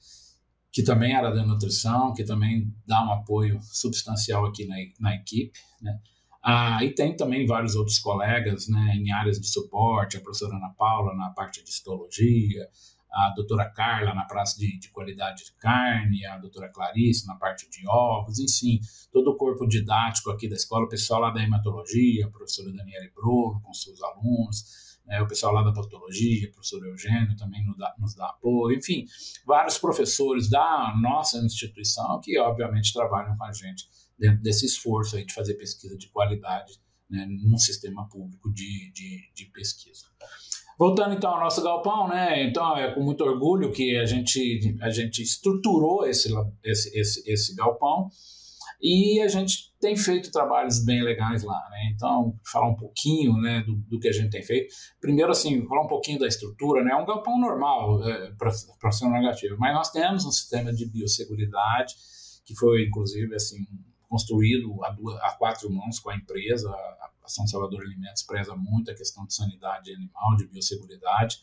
que 0.71 0.83
também 0.83 1.13
é 1.13 1.17
era 1.17 1.31
da 1.31 1.45
nutrição, 1.45 2.13
que 2.13 2.23
também 2.23 2.73
dá 2.87 3.03
um 3.05 3.11
apoio 3.11 3.59
substancial 3.61 4.45
aqui 4.45 4.65
na, 4.65 4.77
na 5.01 5.15
equipe, 5.15 5.59
né? 5.81 5.99
Ah, 6.45 6.83
e 6.83 6.93
tem 6.93 7.15
também 7.15 7.45
vários 7.45 7.73
outros 7.73 7.99
colegas 7.99 8.67
né, 8.67 8.95
em 8.97 9.11
áreas 9.13 9.39
de 9.39 9.47
suporte, 9.47 10.17
a 10.17 10.21
professora 10.21 10.57
Ana 10.57 10.73
Paula 10.77 11.15
na 11.15 11.29
parte 11.29 11.63
de 11.63 11.69
histologia, 11.69 12.67
a 13.13 13.29
doutora 13.29 13.69
Carla 13.69 14.13
na 14.13 14.25
praça 14.25 14.59
de, 14.59 14.77
de, 14.77 14.89
qualidade 14.89 15.45
de 15.45 15.53
carne, 15.53 16.25
a 16.25 16.37
doutora 16.37 16.67
Clarice 16.67 17.25
na 17.27 17.35
parte 17.35 17.69
de 17.69 17.87
ovos, 17.87 18.39
enfim, 18.39 18.81
todo 19.11 19.29
o 19.29 19.37
corpo 19.37 19.65
didático 19.65 20.31
aqui 20.31 20.49
da 20.49 20.55
escola, 20.55 20.85
o 20.85 20.89
pessoal 20.89 21.21
lá 21.21 21.29
da 21.31 21.41
hematologia, 21.41 22.25
a 22.25 22.29
professora 22.29 22.73
Daniela 22.73 23.07
Brolo 23.15 23.61
com 23.61 23.73
seus 23.73 24.01
alunos, 24.03 24.99
né, 25.05 25.21
o 25.21 25.27
pessoal 25.27 25.53
lá 25.53 25.63
da 25.63 25.71
patologia, 25.71 26.49
o 26.49 26.51
professor 26.51 26.85
Eugênio 26.85 27.37
também 27.37 27.63
nos 27.65 27.77
dá, 27.77 27.93
nos 27.97 28.15
dá 28.15 28.25
apoio, 28.25 28.77
enfim, 28.77 29.05
vários 29.45 29.77
professores 29.77 30.49
da 30.49 30.93
nossa 30.99 31.37
instituição 31.37 32.19
que 32.21 32.37
obviamente 32.37 32.91
trabalham 32.91 33.37
com 33.37 33.43
a 33.45 33.53
gente 33.53 33.87
dentro 34.23 34.41
desse 34.41 34.65
esforço 34.65 35.17
aí 35.17 35.25
de 35.25 35.33
fazer 35.33 35.55
pesquisa 35.55 35.97
de 35.97 36.07
qualidade 36.07 36.79
né, 37.09 37.27
num 37.27 37.57
sistema 37.57 38.07
público 38.07 38.49
de, 38.53 38.89
de, 38.93 39.19
de, 39.35 39.45
pesquisa. 39.47 40.05
Voltando 40.79 41.13
então 41.13 41.31
ao 41.31 41.41
nosso 41.41 41.61
galpão, 41.61 42.07
né? 42.07 42.41
Então 42.47 42.77
é 42.77 42.93
com 42.93 43.01
muito 43.01 43.21
orgulho 43.21 43.73
que 43.73 43.97
a 43.97 44.05
gente, 44.05 44.77
a 44.81 44.89
gente 44.89 45.21
estruturou 45.21 46.07
esse, 46.07 46.33
esse, 46.63 46.97
esse, 46.97 47.29
esse 47.29 47.55
galpão 47.55 48.07
e 48.81 49.19
a 49.19 49.27
gente 49.27 49.73
tem 49.79 49.95
feito 49.97 50.31
trabalhos 50.31 50.83
bem 50.85 51.03
legais 51.03 51.43
lá, 51.43 51.67
né? 51.69 51.91
Então, 51.93 52.39
falar 52.49 52.69
um 52.69 52.75
pouquinho, 52.75 53.33
né, 53.41 53.61
do, 53.61 53.75
do, 53.75 53.99
que 53.99 54.07
a 54.07 54.11
gente 54.11 54.31
tem 54.31 54.41
feito. 54.41 54.73
Primeiro, 55.01 55.31
assim, 55.31 55.65
falar 55.67 55.83
um 55.83 55.87
pouquinho 55.87 56.19
da 56.19 56.27
estrutura, 56.27 56.81
né? 56.81 56.91
É 56.91 56.95
um 56.95 57.05
galpão 57.05 57.39
normal 57.39 58.01
é, 58.07 58.31
para 58.31 58.91
ser 58.91 59.09
negativo, 59.09 59.57
mas 59.59 59.73
nós 59.73 59.91
temos 59.91 60.25
um 60.25 60.31
sistema 60.31 60.73
de 60.73 60.89
biosseguridade 60.89 61.93
que 62.45 62.55
foi, 62.55 62.85
inclusive, 62.85 63.33
assim, 63.35 63.65
construído 64.13 64.83
a, 64.85 64.91
duas, 64.91 65.19
a 65.23 65.31
quatro 65.31 65.71
mãos 65.71 65.97
com 65.97 66.11
a 66.11 66.15
empresa. 66.15 66.69
A 66.69 67.27
São 67.27 67.47
Salvador 67.47 67.81
Alimentos 67.81 68.21
preza 68.21 68.55
muito 68.55 68.91
a 68.91 68.93
questão 68.93 69.25
de 69.25 69.33
sanidade 69.33 69.91
animal, 69.91 70.35
de 70.37 70.45
biosseguridade. 70.45 71.39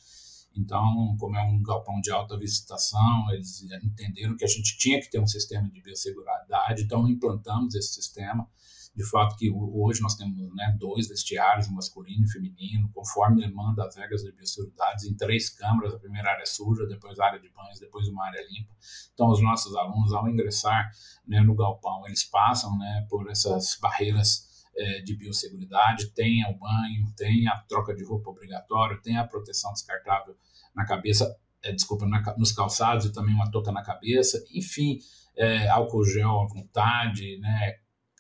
Então, 0.57 1.17
como 1.19 1.37
é 1.37 1.43
um 1.43 1.61
galpão 1.65 2.01
de 2.01 2.13
alta 2.13 2.39
visitação, 2.39 3.29
eles 3.33 3.63
entenderam 3.83 4.37
que 4.37 4.45
a 4.45 4.49
gente 4.49 4.79
tinha 4.79 5.01
que 5.01 5.11
ter 5.11 5.19
um 5.19 5.27
sistema 5.27 5.69
de 5.69 5.83
biosseguridade, 5.83 6.85
então 6.85 7.09
implantamos 7.09 7.75
esse 7.75 7.95
sistema 7.95 8.49
de 8.95 9.09
fato 9.09 9.37
que 9.37 9.51
hoje 9.51 10.03
nós 10.03 10.17
temos 10.17 10.37
né, 10.55 10.77
dois 10.79 11.09
vestiários, 11.09 11.69
um 11.69 11.75
masculino 11.75 12.25
e 12.25 12.31
feminino, 12.31 12.91
conforme 12.93 13.49
manda 13.53 13.87
as 13.87 13.97
regras 13.97 14.23
de 14.23 14.33
biosseguridade, 14.33 15.09
em 15.09 15.15
três 15.15 15.49
câmaras, 15.49 15.95
a 15.95 15.99
primeira 15.99 16.31
área 16.31 16.45
suja, 16.45 16.87
depois 16.87 17.19
a 17.19 17.27
área 17.27 17.41
de 17.41 17.49
banhos, 17.51 17.79
depois 17.79 18.09
uma 18.09 18.27
área 18.27 18.41
limpa. 18.51 18.75
Então, 19.15 19.31
os 19.31 19.41
nossos 19.41 19.75
alunos, 19.77 20.13
ao 20.13 20.29
ingressar 20.29 20.91
né, 21.27 21.41
no 21.41 21.55
galpão, 21.55 22.07
eles 22.07 22.25
passam 22.25 22.77
né, 22.79 23.07
por 23.09 23.31
essas 23.31 23.79
barreiras 23.81 24.51
é, 24.77 25.01
de 25.01 25.17
biosseguridade, 25.17 26.11
tem 26.13 26.45
o 26.47 26.59
banho, 26.59 27.13
tem 27.17 27.47
a 27.49 27.57
troca 27.69 27.95
de 27.95 28.05
roupa 28.05 28.31
obrigatória, 28.31 29.01
tem 29.03 29.17
a 29.17 29.25
proteção 29.25 29.73
descartável 29.73 30.37
na 30.75 30.85
cabeça, 30.85 31.33
é, 31.63 31.73
desculpa, 31.73 32.07
na, 32.07 32.23
nos 32.37 32.53
calçados 32.53 33.07
e 33.07 33.13
também 33.13 33.35
uma 33.35 33.51
touca 33.51 33.71
na 33.71 33.83
cabeça, 33.83 34.45
enfim, 34.53 34.99
é, 35.37 35.69
álcool 35.69 36.05
gel 36.05 36.41
à 36.41 36.47
vontade, 36.47 37.39
né, 37.39 37.77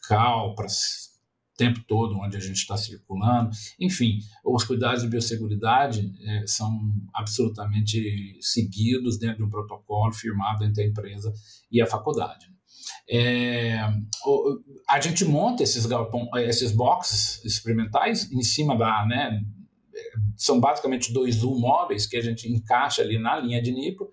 cal 0.06 0.54
para 0.54 0.66
tempo 1.60 1.80
todo 1.86 2.16
onde 2.16 2.38
a 2.38 2.40
gente 2.40 2.56
está 2.56 2.74
circulando. 2.74 3.50
Enfim, 3.78 4.18
os 4.42 4.64
cuidados 4.64 5.02
de 5.02 5.08
biosseguridade 5.08 6.10
é, 6.22 6.46
são 6.46 6.72
absolutamente 7.12 8.38
seguidos 8.40 9.18
dentro 9.18 9.38
de 9.38 9.42
um 9.42 9.50
protocolo 9.50 10.10
firmado 10.10 10.64
entre 10.64 10.84
a 10.84 10.86
empresa 10.86 11.30
e 11.70 11.82
a 11.82 11.86
faculdade. 11.86 12.46
É, 13.08 13.78
a 14.88 15.00
gente 15.00 15.22
monta 15.26 15.62
esses 15.62 15.84
galpão, 15.84 16.30
esses 16.38 16.72
boxes 16.72 17.44
experimentais 17.44 18.32
em 18.32 18.42
cima 18.42 18.74
da, 18.74 19.04
né, 19.06 19.42
são 20.34 20.58
basicamente 20.58 21.12
dois 21.12 21.42
U 21.42 21.58
móveis 21.58 22.06
que 22.06 22.16
a 22.16 22.22
gente 22.22 22.50
encaixa 22.50 23.02
ali 23.02 23.18
na 23.18 23.36
linha 23.38 23.60
de 23.60 23.70
nipo 23.70 24.10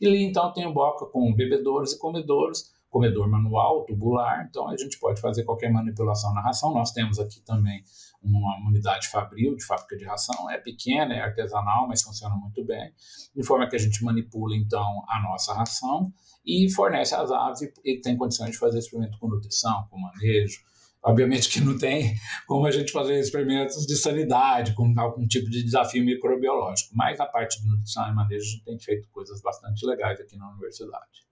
e 0.00 0.06
ali 0.06 0.24
então 0.24 0.52
tem 0.52 0.66
o 0.66 0.72
boca 0.72 1.06
com 1.06 1.32
bebedouros 1.32 1.92
e 1.92 1.98
comedouros 1.98 2.72
comedor 2.88 3.28
manual, 3.28 3.84
tubular, 3.84 4.46
então 4.48 4.68
a 4.68 4.76
gente 4.76 4.98
pode 4.98 5.20
fazer 5.20 5.44
qualquer 5.44 5.70
manipulação 5.70 6.32
na 6.32 6.40
ração. 6.40 6.72
Nós 6.72 6.90
temos 6.92 7.18
aqui 7.18 7.40
também 7.40 7.82
uma 8.22 8.68
unidade 8.68 9.08
fabril 9.08 9.54
de 9.54 9.64
fábrica 9.64 9.96
de 9.96 10.04
ração, 10.04 10.50
é 10.50 10.58
pequena, 10.58 11.14
é 11.14 11.20
artesanal, 11.20 11.86
mas 11.86 12.02
funciona 12.02 12.34
muito 12.34 12.64
bem, 12.64 12.92
de 13.34 13.44
forma 13.44 13.68
que 13.68 13.76
a 13.76 13.78
gente 13.78 14.02
manipula 14.02 14.56
então 14.56 15.04
a 15.08 15.22
nossa 15.22 15.54
ração 15.54 16.12
e 16.44 16.70
fornece 16.72 17.14
às 17.14 17.30
aves 17.30 17.60
e 17.84 18.00
tem 18.00 18.16
condições 18.16 18.52
de 18.52 18.58
fazer 18.58 18.78
experimento 18.78 19.18
com 19.18 19.28
nutrição, 19.28 19.86
com 19.90 19.98
manejo. 19.98 20.66
Obviamente 21.00 21.48
que 21.48 21.60
não 21.60 21.78
tem 21.78 22.16
como 22.46 22.66
a 22.66 22.72
gente 22.72 22.90
fazer 22.90 23.20
experimentos 23.20 23.86
de 23.86 23.96
sanidade, 23.96 24.74
com 24.74 24.92
algum 24.98 25.26
tipo 25.28 25.48
de 25.48 25.62
desafio 25.62 26.04
microbiológico, 26.04 26.90
mas 26.94 27.18
na 27.18 27.26
parte 27.26 27.60
de 27.60 27.68
nutrição 27.68 28.10
e 28.10 28.14
manejo 28.14 28.44
a 28.44 28.50
gente 28.50 28.64
tem 28.64 28.78
feito 28.80 29.08
coisas 29.10 29.40
bastante 29.40 29.86
legais 29.86 30.18
aqui 30.20 30.36
na 30.36 30.50
universidade. 30.50 31.27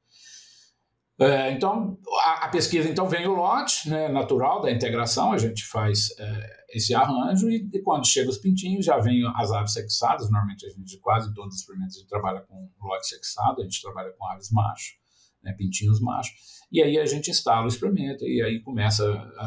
É, 1.19 1.51
então, 1.51 1.99
a, 2.25 2.45
a, 2.45 2.49
pesquisa 2.51 2.91
então 2.91 3.09
vem 3.09 3.27
o 3.27 3.35
lote 3.35 3.89
né, 3.89 4.07
natural 4.09 4.61
da 4.61 4.71
integração, 4.71 5.33
a 5.33 5.39
gente 5.39 5.65
faz 5.65 6.11
é, 6.19 6.65
esse 6.75 6.95
arranjo 6.95 7.49
e, 7.49 7.67
e, 7.73 7.81
quando 7.81 8.07
chega 8.07 8.29
os 8.29 8.37
pintinhos 8.37 8.85
já 8.85 8.99
vem 8.99 9.23
as 9.35 9.51
aves 9.51 9.73
sexadas, 9.73 10.31
normalmente 10.31 10.67
a 10.67 10.69
gente 10.69 10.99
quase 10.99 11.33
todos 11.33 11.55
os 11.55 11.61
experimentos 11.63 11.97
a 11.97 12.01
gente 12.01 12.09
trabalha 12.09 12.43
com 12.43 12.71
lote 12.83 13.09
sexado, 13.09 13.63
a 13.63 13.65
gente 13.65 13.81
trabalha 13.81 14.13
com 14.13 14.27
aves 14.27 14.51
macho, 14.51 14.93
né, 15.43 15.55
pintinhos 15.57 16.01
macho, 16.01 16.35
e 16.71 16.83
aí 16.83 16.99
a 16.99 17.07
gente 17.07 17.31
instala 17.31 17.65
o 17.65 17.69
experimento 17.69 18.23
e 18.27 18.43
aí 18.43 18.61
começa, 18.61 19.07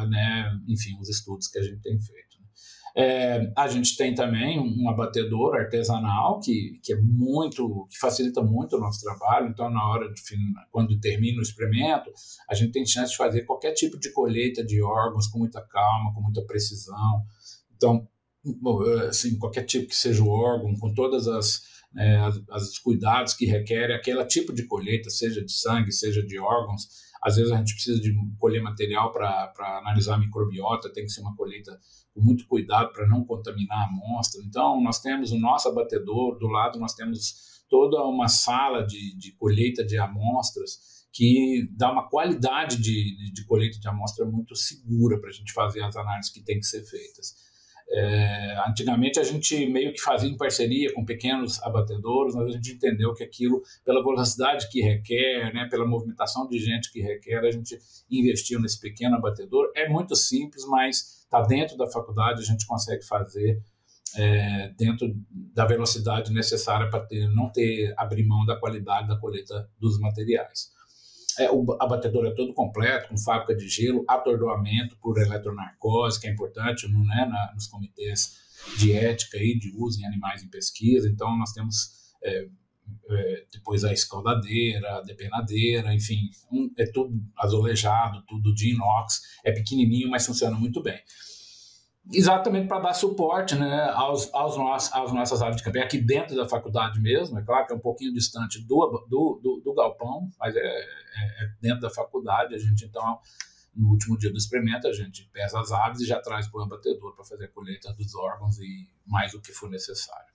né, 0.10 0.52
enfim, 0.68 0.98
os 1.00 1.08
estudos 1.08 1.48
que 1.48 1.60
a 1.60 1.64
gente 1.64 1.82
tem 1.82 2.00
feito. 2.02 2.29
É, 3.00 3.50
a 3.56 3.66
gente 3.70 3.96
tem 3.96 4.14
também 4.14 4.60
um 4.60 4.90
abatedor 4.90 5.56
artesanal 5.56 6.42
que, 6.42 6.82
que 6.84 6.92
é 6.92 6.98
muito, 6.98 7.88
que 7.90 7.98
facilita 7.98 8.42
muito 8.42 8.76
o 8.76 8.80
nosso 8.80 9.00
trabalho. 9.00 9.48
Então, 9.48 9.70
na 9.70 9.88
hora 9.90 10.12
de 10.12 10.22
quando 10.70 11.00
termina 11.00 11.40
o 11.40 11.42
experimento, 11.42 12.12
a 12.50 12.54
gente 12.54 12.74
tem 12.74 12.86
chance 12.86 13.12
de 13.12 13.18
fazer 13.18 13.44
qualquer 13.44 13.72
tipo 13.72 13.98
de 13.98 14.12
colheita 14.12 14.66
de 14.66 14.84
órgãos 14.84 15.28
com 15.28 15.40
muita 15.40 15.62
calma, 15.62 16.14
com 16.14 16.22
muita 16.22 16.42
precisão. 16.46 17.24
Então, 17.74 18.06
assim, 19.08 19.38
qualquer 19.40 19.64
tipo 19.64 19.88
que 19.88 19.96
seja 19.96 20.22
o 20.22 20.28
órgão, 20.28 20.76
com 20.76 20.94
todas 20.94 21.26
as, 21.26 21.62
é, 21.98 22.18
as 22.52 22.78
cuidados 22.80 23.34
que 23.34 23.46
requer 23.46 23.94
aquele 23.94 24.26
tipo 24.26 24.52
de 24.52 24.66
colheita, 24.66 25.10
seja 25.10 25.42
de 25.42 25.54
sangue, 25.54 25.94
seja 25.94 26.22
de 26.22 26.38
órgãos. 26.38 26.90
Às 27.22 27.36
vezes 27.36 27.52
a 27.52 27.58
gente 27.58 27.74
precisa 27.74 28.00
de 28.00 28.14
colher 28.38 28.62
material 28.62 29.12
para 29.12 29.80
analisar 29.80 30.16
a 30.16 30.18
microbiota, 30.20 30.92
tem 30.92 31.04
que 31.04 31.12
ser 31.12 31.22
uma 31.22 31.36
colheita 31.36 31.78
com 32.14 32.22
muito 32.22 32.48
cuidado 32.48 32.94
para 32.94 33.08
não 33.08 33.26
contaminar 33.26 33.78
a 33.78 33.88
amostra. 33.88 34.42
Então, 34.44 34.82
nós 34.82 35.02
temos 35.02 35.32
o 35.32 35.40
nosso 35.40 35.68
abatedor, 35.68 36.38
do 36.38 36.48
lado 36.48 36.80
nós 36.80 36.94
temos 36.94 37.64
toda 37.70 38.04
uma 38.04 38.28
sala 38.28 38.86
de, 38.86 39.18
de 39.18 39.34
colheita 39.34 39.86
de 39.86 39.98
amostras 39.98 41.00
que 41.12 41.68
dá 41.76 41.92
uma 41.92 42.08
qualidade 42.08 42.78
de, 42.78 43.32
de 43.34 43.46
colheita 43.46 43.80
de 43.80 43.88
amostra 43.88 44.26
muito 44.26 44.56
segura 44.56 45.20
para 45.20 45.30
a 45.30 45.34
gente 45.34 45.52
fazer 45.52 45.82
as 45.82 45.96
análises 45.96 46.32
que 46.32 46.44
têm 46.44 46.60
que 46.60 46.66
ser 46.66 46.84
feitas. 46.84 47.49
É, 47.92 48.56
antigamente 48.68 49.20
a 49.20 49.24
gente 49.24 49.66
meio 49.66 49.92
que 49.92 50.00
fazia 50.00 50.30
em 50.30 50.38
parceria 50.38 50.94
com 50.94 51.04
pequenos 51.04 51.62
abatedouros, 51.64 52.36
mas 52.36 52.48
a 52.48 52.52
gente 52.52 52.74
entendeu 52.74 53.14
que 53.14 53.24
aquilo, 53.24 53.64
pela 53.84 54.04
velocidade 54.04 54.70
que 54.70 54.82
requer, 54.82 55.52
né, 55.54 55.68
pela 55.70 55.88
movimentação 55.88 56.48
de 56.48 56.60
gente 56.60 56.92
que 56.92 57.02
requer, 57.02 57.40
a 57.40 57.52
gente 57.52 57.80
investiu 58.12 58.60
nesse 58.62 58.80
pequeno 58.80 59.16
abatedor. 59.16 59.72
É 59.76 59.90
muito 59.90 60.16
simples, 60.16 60.66
mas 60.68 61.24
está 61.24 61.42
dentro 61.42 61.76
da 61.78 61.90
faculdade, 61.90 62.42
a 62.42 62.46
gente 62.46 62.68
consegue 62.68 63.04
fazer 63.04 63.60
é, 64.18 64.72
dentro 64.78 65.12
da 65.32 65.66
velocidade 65.66 66.32
necessária 66.32 66.90
para 66.90 67.08
não 67.34 67.52
ter 67.52 67.94
abrir 67.98 68.26
mão 68.26 68.46
da 68.46 68.56
qualidade 68.56 69.08
da 69.08 69.18
colheita 69.18 69.68
dos 69.80 70.00
materiais. 70.00 70.72
É, 71.40 71.50
o 71.52 71.66
abatedor 71.80 72.26
é 72.26 72.32
todo 72.32 72.54
completo, 72.54 73.10
com 73.10 73.18
fábrica 73.18 73.56
de 73.56 73.68
gelo, 73.68 74.04
atordoamento 74.08 74.98
por 74.98 75.18
eletronarcose, 75.18 76.20
que 76.20 76.28
é 76.28 76.32
importante 76.32 76.88
no, 76.88 77.04
né, 77.06 77.26
na, 77.30 77.54
nos 77.54 77.68
comitês 77.68 78.38
de 78.78 78.92
ética 78.94 79.38
e 79.38 79.58
de 79.58 79.72
uso 79.76 80.02
em 80.02 80.06
animais 80.06 80.44
em 80.44 80.50
pesquisa. 80.50 81.10
Então, 81.10 81.38
nós 81.38 81.52
temos 81.54 82.14
é, 82.24 82.46
é, 83.10 83.46
depois 83.54 83.84
a 83.84 83.94
escaldadeira, 83.94 84.98
a 84.98 85.02
depenadeira, 85.02 85.94
enfim, 85.94 86.30
um, 86.52 86.72
é 86.78 86.86
tudo 86.86 87.14
azulejado, 87.38 88.24
tudo 88.28 88.54
de 88.54 88.74
inox, 88.74 89.22
é 89.44 89.52
pequenininho, 89.52 90.10
mas 90.10 90.26
funciona 90.26 90.58
muito 90.58 90.82
bem 90.84 91.00
exatamente 92.12 92.68
para 92.68 92.80
dar 92.80 92.94
suporte 92.94 93.56
né, 93.56 93.90
aos, 93.94 94.34
aos 94.34 94.58
nossos, 94.58 94.94
às 94.94 95.14
nossas 95.14 95.42
áreas 95.42 95.58
de 95.58 95.64
campanha, 95.64 95.86
aqui 95.86 96.00
dentro 96.00 96.36
da 96.36 96.48
faculdade 96.48 97.00
mesmo, 97.00 97.38
é 97.38 97.44
claro 97.44 97.68
que 97.68 97.74
é 97.74 97.76
um 97.76 97.80
pouquinho 97.80 98.14
distante 98.14 98.62
do, 98.62 99.06
do, 99.08 99.40
do, 99.42 99.62
do 99.64 99.74
galpão, 99.74 100.30
mas 100.40 100.56
é, 100.56 100.60
é, 100.60 100.64
é, 100.64 101.50
dentro 101.62 101.82
da 101.82 101.90
faculdade, 101.90 102.56
a 102.56 102.58
gente 102.58 102.86
então, 102.86 103.20
no 103.76 103.90
último 103.90 104.18
dia 104.18 104.32
do 104.32 104.38
experimento, 104.38 104.88
a 104.88 104.94
gente 104.94 105.30
pesa 105.32 105.60
as 105.60 105.72
aves 105.72 106.02
e 106.02 106.06
já 106.06 106.20
traz 106.20 106.48
para 106.48 106.60
o 106.60 106.64
abatedor 106.64 107.16
para 107.16 107.24
fazer 107.24 107.46
a 107.46 107.50
colheita 107.50 107.94
dos 107.94 108.16
órgãos 108.16 108.60
e 108.60 108.88
mais 109.06 109.34
o 109.34 109.42
que 109.42 109.52
for 109.52 109.70
necessário. 109.70 110.30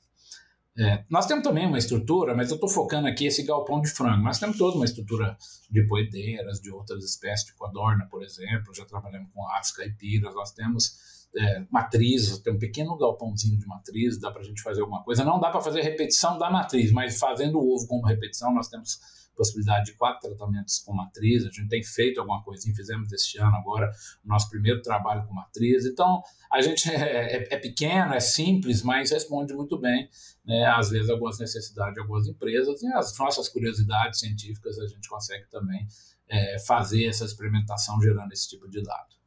É, 0.77 1.05
nós 1.09 1.27
temos 1.27 1.45
também 1.45 1.67
uma 1.67 1.79
estrutura, 1.79 2.35
mas 2.35 2.51
eu 2.51 2.57
estou 2.57 2.69
focando 2.69 3.07
aqui 3.07 3.27
esse 3.27 3.45
galpão 3.45 3.81
de 3.81 3.89
frango. 3.89 4.25
Nós 4.25 4.41
temos 4.41 4.59
toda 4.59 4.77
uma 4.77 4.85
estrutura 4.85 5.37
de 5.71 5.87
poedeiras, 5.87 6.61
de 6.61 6.71
outras 6.73 7.05
espécies, 7.05 7.47
de 7.47 7.55
codorna, 7.55 8.09
por 8.11 8.25
exemplo. 8.25 8.75
Já 8.75 8.85
trabalhamos 8.85 9.31
com 9.33 9.49
aves 9.51 9.71
caipiras. 9.71 10.35
Nós 10.35 10.51
temos 10.53 11.24
é, 11.37 11.65
matriz, 11.71 12.39
tem 12.39 12.53
um 12.53 12.59
pequeno 12.59 12.97
galpãozinho 12.97 13.59
de 13.59 13.67
matriz, 13.67 14.19
dá 14.19 14.31
para 14.31 14.41
a 14.41 14.45
gente 14.45 14.63
fazer 14.63 14.81
alguma 14.81 15.03
coisa. 15.03 15.25
Não 15.25 15.41
dá 15.41 15.51
para 15.51 15.61
fazer 15.61 15.81
repetição 15.83 16.39
da 16.39 16.51
matriz, 16.51 16.93
mas 16.93 17.19
fazendo 17.19 17.59
o 17.59 17.75
ovo 17.75 17.87
como 17.87 18.07
repetição, 18.07 18.53
nós 18.55 18.69
temos 18.69 18.99
possibilidade 19.35 19.87
de 19.87 19.95
quatro 19.95 20.29
tratamentos 20.29 20.79
com 20.79 20.93
matriz. 20.93 21.45
A 21.45 21.51
gente 21.51 21.69
tem 21.69 21.83
feito 21.83 22.21
alguma 22.21 22.43
coisinha, 22.43 22.75
fizemos 22.75 23.13
este 23.13 23.39
ano 23.39 23.57
agora 23.57 23.91
o 24.25 24.29
nosso 24.29 24.49
primeiro 24.49 24.81
trabalho 24.81 25.27
com 25.27 25.35
matriz. 25.35 25.85
Então, 25.85 26.23
a 26.51 26.61
gente 26.61 26.89
é, 26.91 27.37
é, 27.37 27.55
é 27.55 27.59
pequeno, 27.59 28.15
é 28.15 28.21
simples, 28.21 28.83
mas 28.83 29.11
responde 29.11 29.53
muito 29.55 29.79
bem, 29.79 30.09
né, 30.45 30.65
às 30.67 30.91
vezes, 30.91 31.11
algumas 31.11 31.39
necessidades 31.39 31.95
de 31.95 32.01
algumas 32.01 32.27
empresas 32.27 32.83
e 32.83 32.87
as 32.93 33.17
nossas 33.19 33.49
curiosidades 33.49 34.21
científicas 34.21 34.79
a 34.79 34.87
gente 34.87 35.09
consegue 35.09 35.49
também 35.51 35.87
é, 36.29 36.59
fazer 36.61 37.07
essa 37.07 37.25
experimentação 37.25 38.01
gerando 38.01 38.33
esse 38.33 38.49
tipo 38.49 38.69
de 38.69 38.83
dado. 38.83 39.24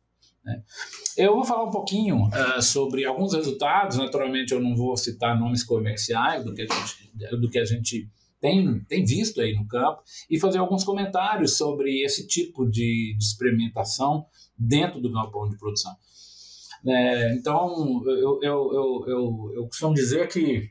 Né? 0.48 0.64
Eu 1.18 1.36
vou 1.36 1.44
falar 1.44 1.66
um 1.66 1.72
pouquinho 1.72 2.28
uh, 2.28 2.62
sobre 2.62 3.04
alguns 3.04 3.34
resultados, 3.34 3.98
naturalmente 3.98 4.54
eu 4.54 4.62
não 4.62 4.78
vou 4.78 4.96
citar 4.96 5.38
nomes 5.38 5.62
comerciais 5.62 6.46
do 6.46 6.54
que 6.54 6.62
a 6.62 6.66
gente, 6.66 7.38
do 7.42 7.50
que 7.50 7.60
a 7.60 7.66
gente 7.66 8.10
tem, 8.40 8.80
tem 8.86 9.04
visto 9.04 9.42
aí 9.42 9.54
no 9.54 9.68
campo, 9.68 10.02
e 10.30 10.40
fazer 10.40 10.60
alguns 10.60 10.86
comentários 10.86 11.58
sobre 11.58 12.02
esse 12.02 12.26
tipo 12.26 12.66
de, 12.66 13.14
de 13.18 13.24
experimentação 13.24 14.26
dentro 14.58 15.02
do 15.02 15.12
galpão 15.12 15.50
de 15.50 15.58
produção. 15.58 15.94
É, 16.86 17.34
então, 17.34 18.02
eu, 18.06 18.40
eu, 18.42 18.74
eu, 18.74 19.06
eu, 19.08 19.52
eu 19.56 19.68
costumo 19.68 19.94
dizer 19.94 20.30
que 20.30 20.70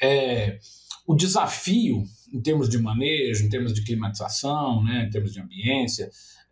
é, 0.00 0.58
o 1.06 1.14
desafio 1.14 2.04
em 2.32 2.40
termos 2.40 2.70
de 2.70 2.78
manejo, 2.78 3.44
em 3.44 3.50
termos 3.50 3.74
de 3.74 3.84
climatização, 3.84 4.82
né, 4.82 5.04
em 5.06 5.10
termos 5.10 5.32
de 5.32 5.40
ambiência, 5.40 6.10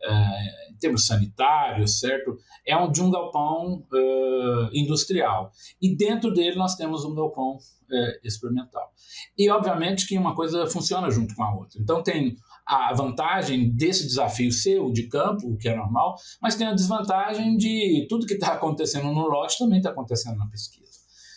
uh, 0.08 0.73
em 0.73 0.76
termos 0.76 1.06
sanitários, 1.06 1.99
certo? 1.99 2.37
É 2.66 2.76
um, 2.76 2.90
de 2.90 3.02
um 3.02 3.11
galpão 3.11 3.84
uh, 3.92 4.70
industrial. 4.73 5.50
E 5.80 5.94
dentro 5.96 6.32
dele 6.32 6.56
nós 6.56 6.75
temos 6.75 7.04
um 7.04 7.14
galpão 7.14 7.56
uh, 7.56 8.26
experimental. 8.26 8.92
E, 9.37 9.50
obviamente, 9.50 10.06
que 10.06 10.18
uma 10.18 10.34
coisa 10.34 10.66
funciona 10.66 11.11
junto 11.11 11.34
com 11.34 11.42
a 11.42 11.54
outra. 11.54 11.80
Então, 11.80 12.02
tem 12.02 12.37
a 12.66 12.92
vantagem 12.94 13.70
desse 13.70 14.06
desafio 14.06 14.50
ser 14.50 14.80
o 14.80 14.90
de 14.90 15.08
campo, 15.08 15.46
o 15.46 15.56
que 15.56 15.68
é 15.68 15.76
normal, 15.76 16.16
mas 16.40 16.54
tem 16.54 16.66
a 16.66 16.73
desvantagem 16.73 17.56
de 17.56 18.06
tudo 18.08 18.26
que 18.26 18.34
está 18.34 18.54
acontecendo 18.54 19.12
no 19.12 19.28
lote 19.28 19.58
também 19.58 19.78
está 19.78 19.90
acontecendo 19.90 20.38
na 20.38 20.46
pesquisa. 20.46 20.84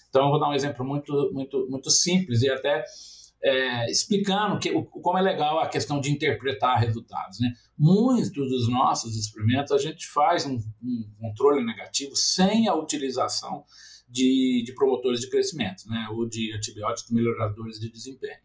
Então, 0.10 0.26
eu 0.26 0.30
vou 0.30 0.40
dar 0.40 0.50
um 0.50 0.54
exemplo 0.54 0.86
muito, 0.86 1.32
muito, 1.34 1.68
muito 1.70 1.92
simples 1.92 2.42
e 2.42 2.50
até 2.50 2.84
é, 3.44 3.89
explicando 3.89 4.60
que, 4.60 4.72
o, 4.72 4.84
como 4.84 5.17
é 5.17 5.22
legal 5.22 5.60
a 5.60 5.67
questão 5.67 6.00
de 6.00 6.12
interpretar 6.12 6.79
resultados. 6.79 7.39
Né? 7.39 7.53
Muitos 7.77 8.50
dos 8.50 8.70
nossos 8.70 9.15
experimentos 9.15 9.72
a 9.72 9.77
gente 9.77 10.08
faz 10.08 10.46
um, 10.46 10.58
um 10.84 11.10
controle 11.20 11.65
negativo 11.65 12.15
sem 12.15 12.67
a 12.67 12.75
utilização 12.75 13.63
de, 14.10 14.63
de 14.65 14.74
promotores 14.74 15.20
de 15.20 15.29
crescimento, 15.29 15.84
né, 15.88 16.08
ou 16.12 16.27
de 16.27 16.53
antibióticos 16.53 17.12
melhoradores 17.12 17.79
de 17.79 17.91
desempenho. 17.91 18.39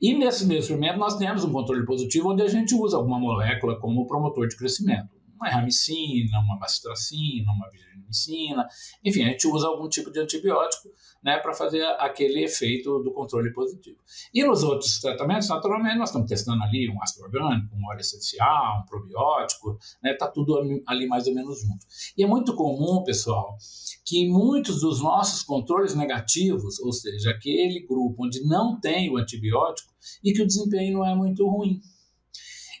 E 0.00 0.14
nesse 0.14 0.46
mesmo 0.46 0.62
experimento 0.62 0.98
nós 0.98 1.18
temos 1.18 1.44
um 1.44 1.52
controle 1.52 1.84
positivo 1.84 2.30
onde 2.30 2.42
a 2.42 2.48
gente 2.48 2.74
usa 2.74 2.96
alguma 2.96 3.18
molécula 3.18 3.78
como 3.78 4.06
promotor 4.06 4.48
de 4.48 4.56
crescimento. 4.56 5.19
Uma 5.40 5.48
ramicina, 5.48 6.38
uma 6.40 6.58
bacitracina, 6.58 7.50
uma 7.50 7.70
virginincina, 7.70 8.68
enfim, 9.04 9.24
a 9.24 9.28
gente 9.28 9.46
usa 9.46 9.68
algum 9.68 9.88
tipo 9.88 10.10
de 10.10 10.20
antibiótico 10.20 10.90
né, 11.22 11.38
para 11.38 11.52
fazer 11.52 11.82
aquele 11.98 12.44
efeito 12.44 12.98
do 13.00 13.12
controle 13.12 13.52
positivo. 13.52 13.98
E 14.32 14.42
nos 14.44 14.62
outros 14.62 14.98
tratamentos, 15.00 15.48
naturalmente, 15.48 15.98
nós 15.98 16.08
estamos 16.08 16.28
testando 16.28 16.62
ali 16.62 16.90
um 16.90 17.02
ácido 17.02 17.24
orgânico, 17.24 17.74
um 17.74 17.86
óleo 17.88 18.00
essencial, 18.00 18.82
um 18.82 18.86
probiótico, 18.86 19.78
está 19.80 19.98
né, 20.02 20.14
tá 20.14 20.28
tudo 20.28 20.82
ali 20.86 21.06
mais 21.06 21.26
ou 21.26 21.34
menos 21.34 21.60
junto. 21.60 21.86
E 22.16 22.24
é 22.24 22.26
muito 22.26 22.54
comum, 22.54 23.04
pessoal, 23.04 23.56
que 24.04 24.28
muitos 24.28 24.80
dos 24.80 25.02
nossos 25.02 25.42
controles 25.42 25.94
negativos, 25.94 26.78
ou 26.80 26.92
seja, 26.92 27.30
aquele 27.30 27.86
grupo 27.86 28.24
onde 28.24 28.42
não 28.46 28.80
tem 28.80 29.10
o 29.10 29.18
antibiótico 29.18 29.92
e 30.24 30.32
que 30.32 30.42
o 30.42 30.46
desempenho 30.46 30.98
não 30.98 31.06
é 31.06 31.14
muito 31.14 31.46
ruim. 31.46 31.80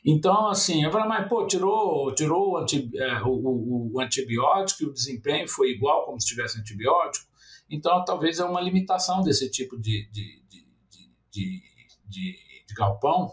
Então, 0.04 0.48
assim, 0.48 0.84
eu 0.84 0.90
falo, 0.90 1.08
mas 1.08 1.28
pô, 1.28 1.46
tirou, 1.46 2.14
tirou 2.14 2.52
o, 2.52 2.56
anti, 2.56 2.90
é, 2.94 3.22
o, 3.22 3.28
o, 3.28 3.92
o, 3.94 4.00
antibiótico 4.00 4.82
e 4.82 4.86
o 4.86 4.92
desempenho 4.92 5.46
foi 5.48 5.70
igual 5.70 6.06
como 6.06 6.20
se 6.20 6.26
tivesse 6.26 6.58
antibiótico. 6.58 7.26
Então, 7.68 8.04
talvez 8.04 8.38
é 8.38 8.44
uma 8.44 8.60
limitação 8.60 9.20
desse 9.20 9.50
tipo 9.50 9.78
de, 9.78 10.08
de, 10.10 10.42
de, 11.30 11.62
de, 12.08 12.36
de 12.66 12.74
galpão, 12.74 13.30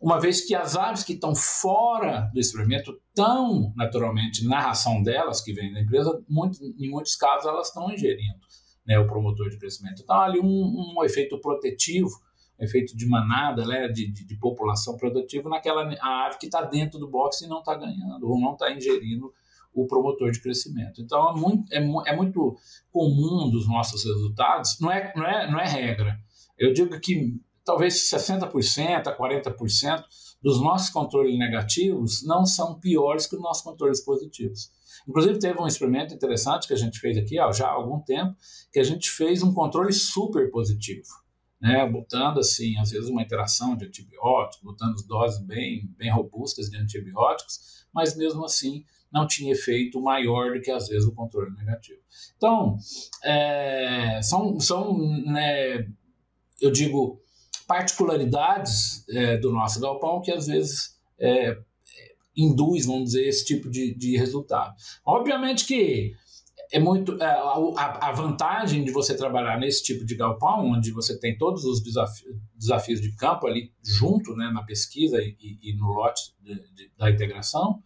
uma 0.00 0.20
vez 0.20 0.44
que 0.44 0.54
as 0.54 0.76
aves 0.76 1.02
que 1.02 1.14
estão 1.14 1.34
fora 1.34 2.30
do 2.32 2.40
experimento 2.40 3.00
estão 3.08 3.72
naturalmente 3.74 4.46
na 4.46 4.60
ração 4.60 5.02
delas, 5.02 5.40
que 5.40 5.52
vem 5.52 5.72
da 5.72 5.80
empresa, 5.80 6.22
muito, 6.28 6.62
em 6.62 6.90
muitos 6.90 7.16
casos 7.16 7.46
elas 7.46 7.68
estão 7.68 7.90
ingerindo 7.90 8.38
né, 8.86 8.98
o 8.98 9.06
promotor 9.06 9.48
de 9.48 9.58
crescimento. 9.58 10.02
Então, 10.02 10.20
ali 10.20 10.38
um, 10.38 10.96
um 10.98 11.04
efeito 11.04 11.40
protetivo, 11.40 12.10
efeito 12.58 12.96
de 12.96 13.06
manada, 13.06 13.64
né, 13.66 13.88
de, 13.88 14.10
de, 14.10 14.24
de 14.24 14.36
população 14.38 14.96
produtiva 14.96 15.48
naquela 15.48 15.82
ave 16.00 16.38
que 16.38 16.46
está 16.46 16.62
dentro 16.62 16.98
do 16.98 17.08
box 17.08 17.42
e 17.42 17.48
não 17.48 17.58
está 17.58 17.74
ganhando, 17.74 18.28
ou 18.28 18.40
não 18.40 18.52
está 18.52 18.72
ingerindo 18.72 19.32
o 19.74 19.86
promotor 19.86 20.30
de 20.30 20.40
crescimento. 20.40 21.02
Então, 21.02 21.30
é 21.30 21.34
muito, 21.38 21.72
é, 21.72 22.10
é 22.12 22.16
muito 22.16 22.56
comum 22.90 23.50
dos 23.50 23.68
nossos 23.68 24.04
resultados, 24.04 24.80
não 24.80 24.90
é, 24.90 25.12
não, 25.14 25.26
é, 25.26 25.50
não 25.50 25.60
é 25.60 25.68
regra. 25.68 26.18
Eu 26.58 26.72
digo 26.72 26.98
que 26.98 27.38
talvez 27.64 28.10
60% 28.10 29.06
a 29.06 29.16
40% 29.16 30.04
dos 30.42 30.60
nossos 30.60 30.90
controles 30.90 31.38
negativos 31.38 32.24
não 32.24 32.46
são 32.46 32.78
piores 32.78 33.26
que 33.26 33.36
os 33.36 33.42
nossos 33.42 33.62
controles 33.62 34.02
positivos. 34.02 34.70
Inclusive, 35.06 35.38
teve 35.38 35.60
um 35.60 35.66
experimento 35.66 36.14
interessante 36.14 36.66
que 36.66 36.72
a 36.72 36.76
gente 36.76 36.98
fez 36.98 37.16
aqui 37.18 37.38
ó, 37.38 37.52
já 37.52 37.66
há 37.66 37.72
algum 37.72 38.00
tempo, 38.00 38.34
que 38.72 38.78
a 38.78 38.84
gente 38.84 39.10
fez 39.10 39.42
um 39.42 39.52
controle 39.52 39.92
super 39.92 40.50
positivo, 40.50 41.08
né, 41.60 41.88
botando, 41.88 42.38
assim, 42.38 42.76
às 42.78 42.90
vezes 42.90 43.08
uma 43.08 43.22
interação 43.22 43.76
de 43.76 43.86
antibióticos, 43.86 44.62
botando 44.62 44.94
doses 45.06 45.44
bem, 45.44 45.88
bem 45.96 46.10
robustas 46.12 46.68
de 46.68 46.76
antibióticos, 46.76 47.86
mas 47.92 48.16
mesmo 48.16 48.44
assim 48.44 48.84
não 49.12 49.26
tinha 49.26 49.52
efeito 49.52 50.00
maior 50.00 50.52
do 50.52 50.60
que 50.60 50.70
às 50.70 50.88
vezes 50.88 51.08
o 51.08 51.14
controle 51.14 51.54
negativo. 51.56 52.00
Então, 52.36 52.76
é, 53.24 54.20
são, 54.22 54.60
são 54.60 54.98
né, 55.24 55.88
eu 56.60 56.70
digo, 56.70 57.20
particularidades 57.66 59.06
é, 59.08 59.36
do 59.38 59.52
nosso 59.52 59.80
galpão 59.80 60.20
que 60.20 60.30
às 60.30 60.46
vezes 60.46 60.98
é, 61.18 61.58
induz, 62.36 62.86
vamos 62.86 63.04
dizer, 63.04 63.26
esse 63.26 63.44
tipo 63.44 63.70
de, 63.70 63.94
de 63.94 64.16
resultado. 64.16 64.74
Obviamente 65.04 65.66
que 65.66 66.14
é 66.72 66.78
muito 66.78 67.20
é, 67.22 67.26
a, 67.26 68.08
a, 68.08 68.12
vantagem 68.12 68.84
de 68.84 68.90
você 68.90 69.16
trabalhar 69.16 69.58
nesse 69.58 69.82
tipo 69.82 70.04
de 70.04 70.16
galpão, 70.16 70.72
onde 70.72 70.90
você 70.90 71.18
tem 71.18 71.36
todos 71.36 71.64
os 71.64 71.82
desafios, 71.82 73.00
de 73.00 73.14
campo 73.14 73.46
ali 73.46 73.72
junto, 73.84 74.34
né, 74.34 74.50
na 74.52 74.62
pesquisa 74.62 75.20
e, 75.20 75.36
e 75.40 75.76
no 75.76 75.86
lote 75.88 76.34
de, 76.40 76.54
de, 76.74 76.90
da 76.96 77.10
integração, 77.10 77.82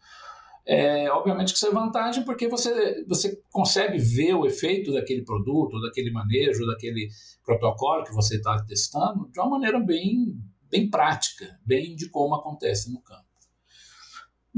é, 0.67 1.11
obviamente 1.11 1.53
que 1.53 1.57
isso 1.57 1.67
é 1.67 1.73
vantagem 1.73 2.25
porque 2.25 2.47
você, 2.49 3.05
você 3.07 3.43
consegue 3.51 3.99
ver 3.99 4.35
o 4.35 4.47
efeito 4.47 4.93
daquele 4.93 5.25
produto, 5.25 5.81
daquele 5.81 6.11
manejo, 6.11 6.67
daquele 6.67 7.09
protocolo 7.45 8.05
que 8.05 8.13
você 8.13 8.37
está 8.37 8.63
testando 8.65 9.29
de 9.33 9.41
uma 9.41 9.51
maneira 9.51 9.81
bem, 9.81 10.35
bem 10.71 10.89
prática, 10.89 11.59
bem 11.65 11.97
de 11.97 12.09
como 12.09 12.35
acontece 12.35 12.93
no 12.93 13.01
campo. 13.03 13.30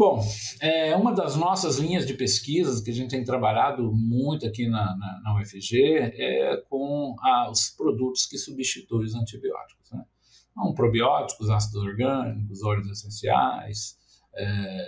Bom, 0.04 0.20
é, 0.60 0.96
uma 0.96 1.14
das 1.14 1.36
nossas 1.36 1.78
linhas 1.78 2.04
de 2.04 2.14
pesquisas 2.14 2.80
que 2.80 2.90
a 2.90 2.92
gente 2.92 3.10
tem 3.10 3.22
trabalhado 3.22 3.92
muito 3.94 4.44
aqui 4.44 4.66
na, 4.66 4.96
na, 4.96 5.20
na 5.22 5.40
UFG 5.40 5.76
é 5.76 6.56
com 6.68 7.14
a, 7.20 7.48
os 7.48 7.70
produtos 7.70 8.26
que 8.26 8.36
substituem 8.36 9.06
os 9.06 9.14
antibióticos. 9.14 9.92
Né? 9.92 10.04
Então, 10.50 10.74
probióticos, 10.74 11.48
ácidos 11.48 11.84
orgânicos, 11.84 12.64
óleos 12.64 12.90
essenciais, 12.90 13.96
é, 14.34 14.86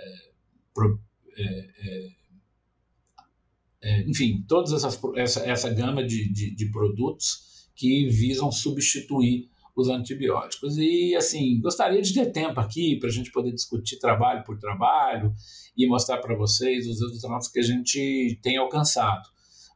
pro, 0.73 0.99
é, 1.37 1.43
é, 1.43 2.09
é, 3.83 4.01
enfim, 4.09 4.43
toda 4.45 4.75
essa, 4.75 5.49
essa 5.49 5.73
gama 5.73 6.03
de, 6.03 6.29
de, 6.29 6.53
de, 6.53 6.69
produtos 6.71 7.69
que 7.73 8.09
visam 8.09 8.51
substituir 8.51 9.49
os 9.75 9.89
antibióticos. 9.89 10.77
E, 10.77 11.15
assim, 11.15 11.59
gostaria 11.59 12.01
de 12.01 12.13
ter 12.13 12.31
tempo 12.31 12.59
aqui 12.59 12.97
para 12.97 13.09
a 13.09 13.11
gente 13.11 13.31
poder 13.31 13.51
discutir 13.51 13.99
trabalho 13.99 14.43
por 14.43 14.57
trabalho 14.57 15.33
e 15.75 15.85
mostrar 15.87 16.19
para 16.19 16.35
vocês 16.35 16.87
os 16.87 17.01
resultados 17.01 17.49
que 17.49 17.59
a 17.59 17.63
gente 17.63 18.39
tem 18.41 18.57
alcançado. 18.57 19.27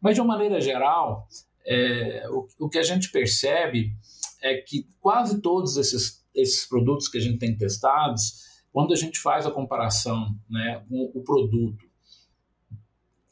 Mas, 0.02 0.16
de 0.16 0.22
uma 0.22 0.36
maneira 0.36 0.62
geral, 0.62 1.28
é, 1.66 2.26
o, 2.30 2.48
o, 2.66 2.70
que 2.70 2.78
a 2.78 2.84
gente 2.84 3.12
percebe 3.12 3.92
é 4.42 4.56
que 4.56 4.88
quase 5.02 5.42
todos 5.42 5.76
esses, 5.76 6.26
esses 6.34 6.66
produtos 6.66 7.10
que 7.10 7.18
a 7.18 7.22
gente 7.22 7.38
tem 7.38 7.58
testados, 7.58 8.48
quando 8.72 8.94
a 8.94 8.96
gente 8.96 9.20
faz 9.20 9.46
a 9.46 9.52
comparação 9.52 10.34
né, 10.50 10.82
com 10.88 11.12
o 11.14 11.22
produto 11.24 11.90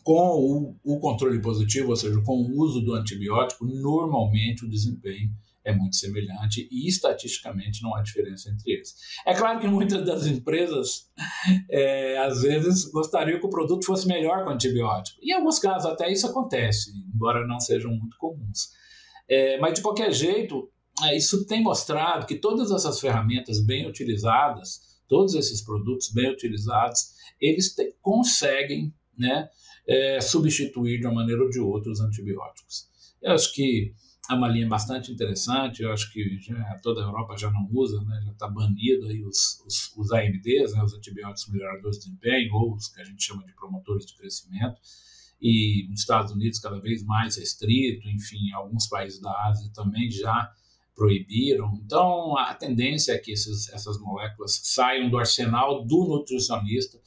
com 0.03 0.13
o, 0.13 0.75
o, 0.85 0.99
controle 1.01 1.41
positivo, 1.41 1.89
ou 1.89 1.95
seja, 1.97 2.21
com 2.21 2.37
o 2.37 2.57
uso 2.61 2.79
do 2.79 2.93
antibiótico, 2.93 3.65
normalmente 3.65 4.63
o 4.63 4.69
desempenho 4.69 5.29
é 5.69 5.75
muito 5.75 5.95
semelhante 5.95 6.67
e 6.71 6.87
estatisticamente 6.87 7.81
não 7.81 7.95
há 7.95 8.01
diferença 8.01 8.49
entre 8.49 8.71
eles. 8.71 8.95
É 9.25 9.33
claro 9.33 9.59
que 9.59 9.67
muitas 9.67 10.05
das 10.05 10.25
empresas, 10.25 11.09
é, 11.69 12.17
às 12.17 12.41
vezes, 12.41 12.85
gostariam 12.91 13.39
que 13.39 13.45
o 13.45 13.49
produto 13.49 13.85
fosse 13.85 14.07
melhor 14.07 14.43
com 14.43 14.51
antibiótico. 14.51 15.19
Em 15.21 15.33
alguns 15.33 15.59
casos 15.59 15.89
até 15.91 16.11
isso 16.11 16.27
acontece, 16.27 16.91
embora 17.13 17.45
não 17.45 17.59
sejam 17.59 17.91
muito 17.91 18.17
comuns. 18.17 18.69
É, 19.29 19.59
mas 19.59 19.73
de 19.73 19.81
qualquer 19.81 20.11
jeito, 20.11 20.69
é, 21.03 21.15
isso 21.15 21.45
tem 21.45 21.61
mostrado 21.61 22.25
que 22.25 22.35
todas 22.35 22.71
essas 22.71 22.99
ferramentas 22.99 23.59
bem 23.63 23.87
utilizadas 23.87 24.87
todos 25.07 25.33
esses 25.33 25.61
produtos 25.61 26.11
bem 26.11 26.31
utilizados, 26.31 27.15
eles 27.39 27.73
te, 27.73 27.95
conseguem 28.01 28.93
né, 29.17 29.49
é, 29.87 30.21
substituir 30.21 30.99
de 30.99 31.07
uma 31.07 31.15
maneira 31.15 31.43
ou 31.43 31.49
de 31.49 31.59
outra 31.59 31.91
os 31.91 32.01
antibióticos. 32.01 32.87
Eu 33.21 33.31
acho 33.31 33.53
que 33.53 33.93
é 34.29 34.33
uma 34.33 34.47
linha 34.47 34.67
bastante 34.67 35.11
interessante, 35.11 35.81
eu 35.81 35.91
acho 35.91 36.11
que 36.11 36.37
já, 36.39 36.79
toda 36.81 37.01
a 37.01 37.05
Europa 37.05 37.37
já 37.37 37.49
não 37.49 37.67
usa, 37.71 38.01
né, 38.03 38.21
já 38.25 38.31
está 38.31 38.47
banido 38.47 39.07
aí 39.07 39.23
os, 39.23 39.63
os, 39.65 39.93
os 39.95 40.11
AMDs, 40.11 40.73
né, 40.73 40.83
os 40.83 40.93
antibióticos 40.93 41.51
melhoradores 41.53 41.97
de 41.97 42.05
desempenho, 42.05 42.53
ou 42.53 42.75
os 42.75 42.89
que 42.89 42.99
a 42.99 43.03
gente 43.03 43.23
chama 43.23 43.45
de 43.45 43.53
promotores 43.53 44.05
de 44.05 44.15
crescimento, 44.15 44.79
e 45.41 45.87
nos 45.89 46.01
Estados 46.01 46.31
Unidos 46.31 46.59
cada 46.59 46.79
vez 46.79 47.03
mais 47.03 47.37
restrito, 47.37 48.07
enfim, 48.09 48.51
alguns 48.53 48.87
países 48.87 49.21
da 49.21 49.31
Ásia 49.47 49.71
também 49.73 50.09
já 50.09 50.51
proibiram. 50.95 51.79
Então, 51.85 52.35
a 52.35 52.55
tendência 52.55 53.13
é 53.13 53.19
que 53.19 53.31
esses, 53.31 53.69
essas 53.69 53.99
moléculas 53.99 54.59
saiam 54.63 55.09
do 55.09 55.17
arsenal 55.17 55.85
do 55.85 56.07
nutricionista 56.07 56.99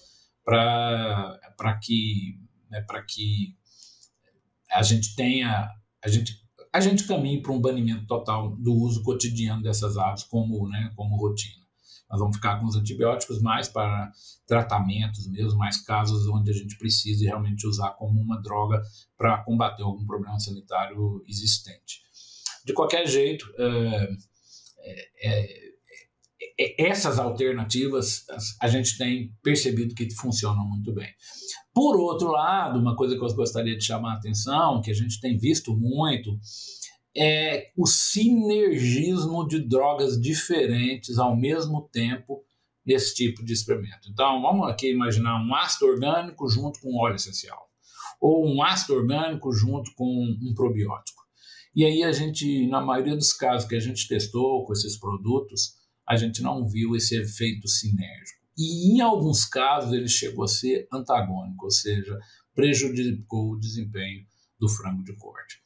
para 0.44 1.78
que, 1.83 2.38
né, 2.70 2.87
que 3.09 3.56
a 4.70 4.83
gente 4.83 5.16
tenha, 5.16 5.68
a 6.02 6.09
gente, 6.09 6.39
a 6.72 6.80
gente 6.80 7.06
caminhe 7.06 7.42
para 7.42 7.52
um 7.52 7.61
banimento 7.61 8.06
total 8.06 8.56
do 8.56 8.72
uso 8.72 9.02
cotidiano 9.02 9.62
dessas 9.62 9.96
aves 9.96 10.22
como, 10.24 10.68
né, 10.68 10.92
como 10.94 11.16
rotina. 11.16 11.61
Nós 12.11 12.18
vamos 12.18 12.37
ficar 12.37 12.59
com 12.59 12.66
os 12.66 12.74
antibióticos 12.74 13.40
mais 13.40 13.68
para 13.68 14.11
tratamentos 14.46 15.28
mesmo, 15.28 15.59
mais 15.59 15.80
casos 15.80 16.26
onde 16.26 16.50
a 16.50 16.54
gente 16.54 16.76
precise 16.76 17.24
realmente 17.24 17.66
usar 17.66 17.90
como 17.90 18.20
uma 18.20 18.40
droga 18.42 18.83
para 19.16 19.38
combater 19.38 19.85
algum 19.85 20.04
problema 20.04 20.38
sanitário 20.40 21.24
existente. 21.28 22.02
De 22.64 22.72
qualquer 22.72 23.06
jeito, 23.06 23.46
é, 23.56 24.16
é, 25.22 25.69
essas 26.79 27.18
alternativas 27.18 28.24
a 28.61 28.68
gente 28.68 28.96
tem 28.96 29.35
percebido 29.42 29.94
que 29.94 30.09
funcionam 30.14 30.66
muito 30.66 30.92
bem. 30.92 31.09
Por 31.74 31.96
outro 31.96 32.29
lado, 32.29 32.79
uma 32.79 32.96
coisa 32.96 33.16
que 33.16 33.22
eu 33.22 33.35
gostaria 33.35 33.76
de 33.76 33.85
chamar 33.85 34.14
a 34.14 34.16
atenção, 34.16 34.81
que 34.81 34.90
a 34.90 34.94
gente 34.94 35.20
tem 35.20 35.37
visto 35.37 35.76
muito, 35.76 36.38
é 37.16 37.70
o 37.76 37.87
sinergismo 37.87 39.46
de 39.46 39.66
drogas 39.66 40.20
diferentes 40.20 41.18
ao 41.18 41.37
mesmo 41.37 41.88
tempo 41.92 42.44
nesse 42.87 43.14
tipo 43.14 43.44
de 43.44 43.53
experimento. 43.53 44.09
Então, 44.11 44.40
vamos 44.40 44.68
aqui 44.68 44.90
imaginar 44.90 45.40
um 45.42 45.55
ácido 45.55 45.87
orgânico 45.87 46.48
junto 46.48 46.81
com 46.81 46.96
óleo 46.96 47.16
essencial 47.16 47.70
ou 48.20 48.46
um 48.46 48.62
ácido 48.62 48.94
orgânico 48.94 49.50
junto 49.53 49.92
com 49.94 50.05
um 50.05 50.55
probiótico. 50.55 51.20
E 51.74 51.85
aí 51.85 52.03
a 52.03 52.12
gente, 52.12 52.66
na 52.66 52.81
maioria 52.81 53.16
dos 53.16 53.33
casos 53.33 53.66
que 53.66 53.76
a 53.76 53.81
gente 53.81 54.07
testou 54.07 54.64
com 54.64 54.72
esses 54.72 54.98
produtos, 54.98 55.80
a 56.11 56.16
gente 56.16 56.42
não 56.42 56.66
viu 56.66 56.96
esse 56.96 57.14
efeito 57.14 57.68
sinérgico. 57.68 58.40
E 58.59 58.92
em 58.92 59.01
alguns 59.01 59.44
casos 59.44 59.92
ele 59.92 60.09
chegou 60.09 60.42
a 60.42 60.49
ser 60.49 60.88
antagônico, 60.92 61.66
ou 61.66 61.70
seja, 61.70 62.18
prejudicou 62.53 63.53
o 63.53 63.59
desempenho 63.59 64.27
do 64.59 64.68
frango 64.68 65.05
de 65.05 65.14
corte. 65.14 65.61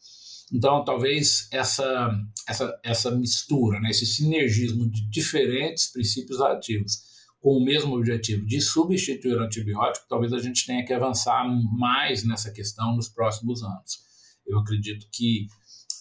Então, 0.53 0.85
talvez 0.85 1.49
essa, 1.51 2.11
essa, 2.47 2.79
essa 2.85 3.11
mistura, 3.11 3.81
né, 3.81 3.89
esse 3.89 4.05
sinergismo 4.05 4.89
de 4.91 5.09
diferentes 5.09 5.91
princípios 5.91 6.39
ativos 6.43 7.15
com 7.41 7.57
o 7.57 7.65
mesmo 7.65 7.97
objetivo 7.97 8.45
de 8.45 8.61
substituir 8.61 9.37
o 9.37 9.43
antibiótico, 9.43 10.07
talvez 10.11 10.35
a 10.35 10.39
gente 10.39 10.67
tenha 10.67 10.85
que 10.85 10.93
avançar 10.93 11.43
mais 11.73 12.23
nessa 12.23 12.53
questão 12.53 12.95
nos 12.95 13.09
próximos 13.09 13.63
anos. 13.63 14.05
Eu 14.47 14.59
acredito 14.59 15.07
que 15.11 15.47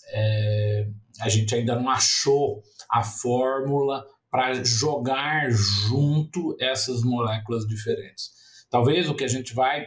é, 0.10 0.90
a 1.22 1.30
gente 1.30 1.56
ainda 1.56 1.78
não 1.78 1.90
achou 1.90 2.62
a 2.92 3.04
fórmula 3.04 4.06
para 4.34 4.64
jogar 4.64 5.52
junto 5.52 6.58
essas 6.60 7.04
moléculas 7.04 7.68
diferentes. 7.68 8.32
Talvez 8.68 9.08
o 9.08 9.14
que 9.14 9.24
a 9.24 9.28
gente 9.28 9.54
vai 9.54 9.86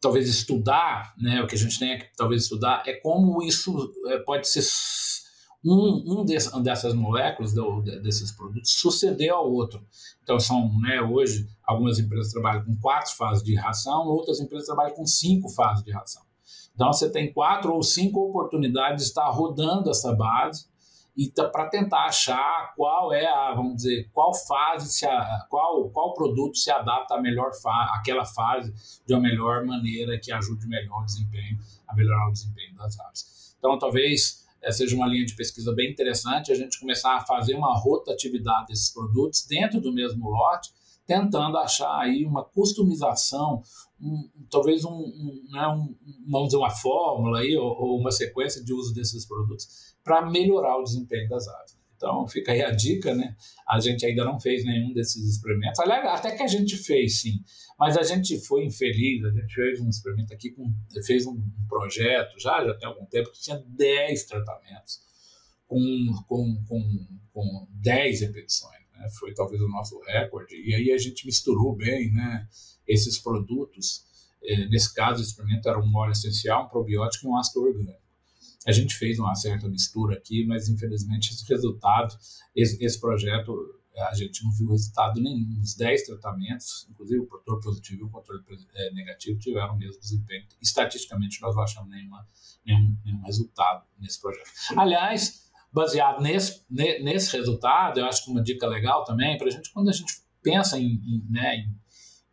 talvez 0.00 0.26
estudar, 0.30 1.12
né, 1.18 1.42
o 1.42 1.46
que 1.46 1.56
a 1.56 1.58
gente 1.58 1.78
tem 1.78 1.98
que 1.98 2.06
talvez 2.16 2.44
estudar 2.44 2.82
é 2.86 2.94
como 2.94 3.42
isso 3.42 3.92
é, 4.06 4.18
pode 4.20 4.48
ser 4.48 4.62
um, 5.62 6.22
um 6.22 6.62
dessas 6.62 6.94
moléculas, 6.94 7.52
desses 8.02 8.32
produtos, 8.32 8.72
suceder 8.72 9.30
ao 9.30 9.52
outro. 9.52 9.86
Então, 10.22 10.40
são, 10.40 10.70
né, 10.80 11.02
hoje, 11.02 11.46
algumas 11.62 11.98
empresas 11.98 12.32
trabalham 12.32 12.64
com 12.64 12.74
quatro 12.80 13.14
fases 13.14 13.44
de 13.44 13.54
ração, 13.56 14.06
outras 14.06 14.40
empresas 14.40 14.64
trabalham 14.64 14.94
com 14.94 15.04
cinco 15.04 15.50
fases 15.50 15.84
de 15.84 15.92
ração. 15.92 16.22
Então, 16.74 16.90
você 16.90 17.10
tem 17.10 17.30
quatro 17.30 17.74
ou 17.74 17.82
cinco 17.82 18.20
oportunidades 18.20 19.02
de 19.02 19.10
estar 19.10 19.28
rodando 19.28 19.90
essa 19.90 20.14
base 20.14 20.69
e 21.16 21.28
tá, 21.28 21.48
para 21.48 21.68
tentar 21.68 22.04
achar 22.04 22.72
qual 22.76 23.12
é 23.12 23.26
a, 23.26 23.54
vamos 23.54 23.76
dizer, 23.76 24.08
qual 24.12 24.32
fase, 24.34 24.92
se 24.92 25.06
a, 25.06 25.46
qual, 25.48 25.90
qual 25.90 26.14
produto 26.14 26.56
se 26.56 26.70
adapta 26.70 27.14
à 27.14 27.20
melhor 27.20 27.52
fa 27.52 27.92
àquela 27.96 28.24
fase 28.24 28.72
de 29.06 29.14
uma 29.14 29.20
melhor 29.20 29.64
maneira 29.64 30.18
que 30.18 30.32
ajude 30.32 30.66
melhor 30.66 31.02
o 31.02 31.04
desempenho, 31.04 31.58
a 31.86 31.94
melhorar 31.94 32.28
o 32.28 32.32
desempenho 32.32 32.74
das 32.76 32.98
aves. 33.00 33.54
Então, 33.58 33.78
talvez 33.78 34.46
é, 34.62 34.70
seja 34.70 34.94
uma 34.94 35.06
linha 35.06 35.24
de 35.24 35.34
pesquisa 35.34 35.74
bem 35.74 35.90
interessante 35.90 36.52
a 36.52 36.54
gente 36.54 36.78
começar 36.78 37.16
a 37.16 37.20
fazer 37.20 37.54
uma 37.54 37.76
rotatividade 37.78 38.68
desses 38.68 38.92
produtos 38.92 39.46
dentro 39.46 39.80
do 39.80 39.92
mesmo 39.92 40.28
lote, 40.28 40.70
tentando 41.06 41.58
achar 41.58 41.98
aí 41.98 42.24
uma 42.24 42.44
customização, 42.44 43.62
um, 44.02 44.30
talvez 44.50 44.84
um, 44.84 44.90
um, 44.90 45.44
né, 45.50 45.66
um, 45.68 45.94
vamos 46.28 46.48
dizer, 46.48 46.58
uma 46.58 46.70
fórmula 46.70 47.40
aí, 47.40 47.56
ou, 47.56 47.66
ou 47.66 47.98
uma 47.98 48.10
sequência 48.10 48.64
de 48.64 48.72
uso 48.72 48.94
desses 48.94 49.26
produtos 49.26 49.94
para 50.02 50.28
melhorar 50.28 50.78
o 50.78 50.82
desempenho 50.82 51.28
das 51.28 51.46
aves. 51.46 51.78
Então 51.96 52.26
fica 52.26 52.52
aí 52.52 52.62
a 52.62 52.70
dica, 52.70 53.14
né? 53.14 53.36
A 53.68 53.78
gente 53.78 54.06
ainda 54.06 54.24
não 54.24 54.40
fez 54.40 54.64
nenhum 54.64 54.94
desses 54.94 55.22
experimentos. 55.22 55.78
Aliás, 55.80 56.06
até 56.06 56.34
que 56.34 56.42
a 56.42 56.46
gente 56.46 56.78
fez, 56.78 57.20
sim. 57.20 57.44
Mas 57.78 57.94
a 57.98 58.02
gente 58.02 58.38
foi 58.46 58.64
infeliz, 58.64 59.22
a 59.22 59.30
gente 59.30 59.54
fez 59.54 59.80
um 59.80 59.88
experimento 59.88 60.32
aqui, 60.32 60.50
com, 60.50 60.72
fez 61.04 61.26
um 61.26 61.38
projeto 61.68 62.40
já, 62.40 62.64
já 62.64 62.74
tem 62.74 62.88
algum 62.88 63.04
tempo, 63.04 63.30
que 63.30 63.40
tinha 63.40 63.62
10 63.66 64.24
tratamentos 64.24 65.00
com, 65.66 65.78
com, 66.26 66.64
com, 66.66 67.06
com 67.32 67.68
10 67.70 68.22
repetições. 68.22 68.79
Né? 69.00 69.08
Foi 69.18 69.32
talvez 69.32 69.60
o 69.62 69.68
nosso 69.68 69.98
recorde. 70.00 70.54
E 70.54 70.74
aí 70.74 70.92
a 70.92 70.98
gente 70.98 71.24
misturou 71.24 71.74
bem 71.74 72.12
né, 72.12 72.46
esses 72.86 73.18
produtos. 73.18 74.04
Eh, 74.42 74.68
nesse 74.68 74.94
caso, 74.94 75.20
o 75.20 75.24
experimento 75.24 75.68
era 75.68 75.80
um 75.80 75.96
óleo 75.96 76.12
essencial, 76.12 76.66
um 76.66 76.68
probiótico 76.68 77.26
e 77.26 77.30
um 77.30 77.36
ácido 77.36 77.62
orgânico. 77.62 77.98
A 78.66 78.72
gente 78.72 78.94
fez 78.94 79.18
uma 79.18 79.34
certa 79.34 79.66
mistura 79.68 80.16
aqui, 80.16 80.44
mas 80.46 80.68
infelizmente 80.68 81.32
esse 81.32 81.48
resultado, 81.48 82.14
esse, 82.54 82.82
esse 82.84 83.00
projeto, 83.00 83.56
a 83.96 84.14
gente 84.14 84.44
não 84.44 84.52
viu 84.52 84.68
resultado 84.68 85.18
nenhum. 85.18 85.60
Os 85.60 85.74
10 85.74 86.06
tratamentos, 86.06 86.86
inclusive 86.90 87.20
o 87.20 87.26
controle 87.26 87.62
positivo 87.62 88.02
e 88.02 88.04
o 88.04 88.10
controle 88.10 88.42
é, 88.74 88.92
negativo, 88.92 89.38
tiveram 89.38 89.74
o 89.74 89.78
mesmo 89.78 89.98
desempenho. 89.98 90.44
Estatisticamente, 90.60 91.40
nós 91.40 91.56
não 91.56 91.62
achamos 91.62 91.90
nenhuma, 91.90 92.28
nenhum, 92.66 92.94
nenhum 93.02 93.22
resultado 93.22 93.86
nesse 93.98 94.20
projeto. 94.20 94.50
Aliás, 94.76 95.49
baseado 95.72 96.20
nesse, 96.20 96.64
nesse 96.68 97.36
resultado, 97.36 98.00
eu 98.00 98.06
acho 98.06 98.24
que 98.24 98.30
uma 98.30 98.42
dica 98.42 98.66
legal 98.66 99.04
também, 99.04 99.38
para 99.38 99.46
a 99.46 99.50
gente, 99.50 99.72
quando 99.72 99.88
a 99.88 99.92
gente 99.92 100.12
pensa 100.42 100.78
em, 100.78 100.86
em, 100.86 101.24
né, 101.30 101.56
em 101.56 101.74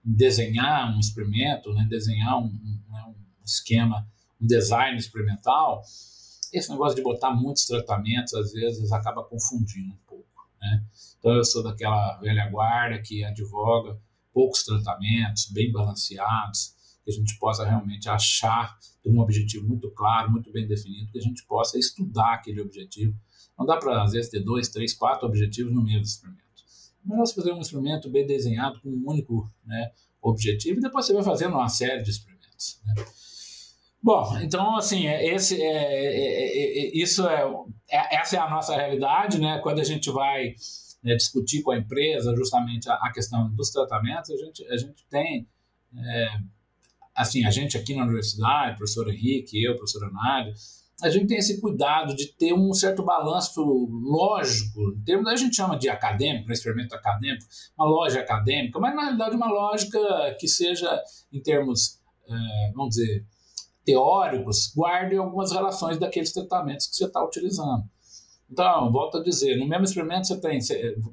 desenhar 0.03 0.95
um 0.95 0.99
experimento, 0.99 1.73
né, 1.73 1.85
desenhar 1.89 2.37
um, 2.39 2.45
um, 2.45 2.81
né, 2.89 3.03
um 3.07 3.15
esquema, 3.45 4.07
um 4.41 4.47
design 4.47 4.97
experimental, 4.97 5.81
esse 6.53 6.69
negócio 6.69 6.95
de 6.95 7.01
botar 7.01 7.31
muitos 7.31 7.65
tratamentos, 7.65 8.33
às 8.33 8.53
vezes, 8.53 8.91
acaba 8.91 9.23
confundindo 9.23 9.93
um 9.93 9.97
pouco. 10.07 10.25
Né? 10.61 10.83
Então, 11.19 11.33
eu 11.33 11.43
sou 11.43 11.63
daquela 11.63 12.17
velha 12.17 12.49
guarda 12.49 13.01
que 13.01 13.23
advoga 13.23 13.99
poucos 14.33 14.63
tratamentos, 14.63 15.51
bem 15.51 15.71
balanceados, 15.71 16.75
que 17.03 17.11
a 17.11 17.13
gente 17.13 17.37
possa 17.37 17.65
realmente 17.65 18.09
achar 18.09 18.77
um 19.05 19.19
objetivo 19.19 19.67
muito 19.67 19.89
claro, 19.91 20.31
muito 20.31 20.51
bem 20.51 20.67
definido, 20.67 21.11
que 21.11 21.17
a 21.17 21.21
gente 21.21 21.45
possa 21.45 21.77
estudar 21.77 22.35
aquele 22.35 22.61
objetivo. 22.61 23.17
Não 23.57 23.65
dá 23.65 23.77
para, 23.77 24.03
às 24.03 24.11
vezes, 24.11 24.29
ter 24.29 24.39
dois, 24.39 24.69
três, 24.69 24.93
quatro 24.93 25.27
objetivos 25.27 25.73
no 25.73 25.83
mesmo 25.83 26.03
experimento. 26.03 26.43
É 27.05 27.09
melhor 27.09 27.25
você 27.25 27.35
fazer 27.35 27.53
um 27.53 27.61
experimento 27.61 28.09
bem 28.09 28.25
desenhado, 28.25 28.79
com 28.81 28.89
um 28.89 29.03
único 29.05 29.49
né, 29.65 29.91
objetivo, 30.21 30.79
e 30.79 30.81
depois 30.81 31.05
você 31.05 31.13
vai 31.13 31.23
fazendo 31.23 31.53
uma 31.53 31.69
série 31.69 32.03
de 32.03 32.11
experimentos. 32.11 32.81
Né? 32.85 33.05
Bom, 34.01 34.37
então 34.39 34.75
assim, 34.77 35.07
é, 35.07 35.33
esse 35.33 35.61
é, 35.61 35.65
é, 35.65 36.87
é, 36.87 36.97
isso 36.97 37.27
é, 37.27 37.43
é, 37.89 38.15
essa 38.15 38.37
é 38.37 38.39
a 38.39 38.49
nossa 38.49 38.75
realidade, 38.75 39.39
né? 39.39 39.59
Quando 39.59 39.79
a 39.79 39.83
gente 39.83 40.09
vai 40.11 40.53
né, 41.03 41.15
discutir 41.15 41.61
com 41.61 41.71
a 41.71 41.77
empresa 41.77 42.35
justamente 42.35 42.89
a, 42.89 42.93
a, 42.93 43.11
questão 43.11 43.53
dos 43.55 43.71
tratamentos, 43.71 44.29
a 44.29 44.37
gente, 44.37 44.65
a 44.67 44.77
gente 44.77 45.05
tem 45.09 45.47
é, 45.97 46.27
assim, 47.15 47.45
a 47.45 47.51
gente 47.51 47.75
aqui 47.75 47.95
na 47.95 48.03
universidade, 48.03 48.77
professor 48.77 49.09
Henrique, 49.09 49.63
eu, 49.63 49.75
professor 49.75 50.11
Nádia, 50.13 50.53
a 51.01 51.09
gente 51.09 51.27
tem 51.27 51.37
esse 51.37 51.61
cuidado 51.61 52.15
de 52.15 52.33
ter 52.33 52.53
um 52.53 52.73
certo 52.73 53.03
balanço 53.03 53.63
lógico, 53.63 54.79
em 54.97 55.03
termos 55.03 55.27
a 55.27 55.35
gente 55.35 55.55
chama 55.55 55.77
de 55.77 55.87
acadêmico, 55.89 56.49
um 56.49 56.53
experimento 56.53 56.95
acadêmico, 56.95 57.45
uma 57.77 57.87
lógica 57.87 58.21
acadêmica, 58.21 58.79
mas 58.79 58.95
na 58.95 59.03
realidade 59.03 59.35
uma 59.35 59.49
lógica 59.49 59.99
que 60.39 60.47
seja 60.47 61.01
em 61.31 61.41
termos, 61.41 61.99
é, 62.27 62.71
vamos 62.73 62.95
dizer, 62.95 63.25
teóricos 63.85 64.73
guardem 64.75 65.19
algumas 65.19 65.51
relações 65.51 65.99
daqueles 65.99 66.33
tratamentos 66.33 66.87
que 66.87 66.95
você 66.95 67.05
está 67.05 67.23
utilizando. 67.23 67.83
Então, 68.49 68.89
volto 68.91 69.17
a 69.17 69.23
dizer, 69.23 69.57
no 69.57 69.67
mesmo 69.67 69.83
experimento 69.83 70.27
você 70.27 70.39
tem, 70.39 70.59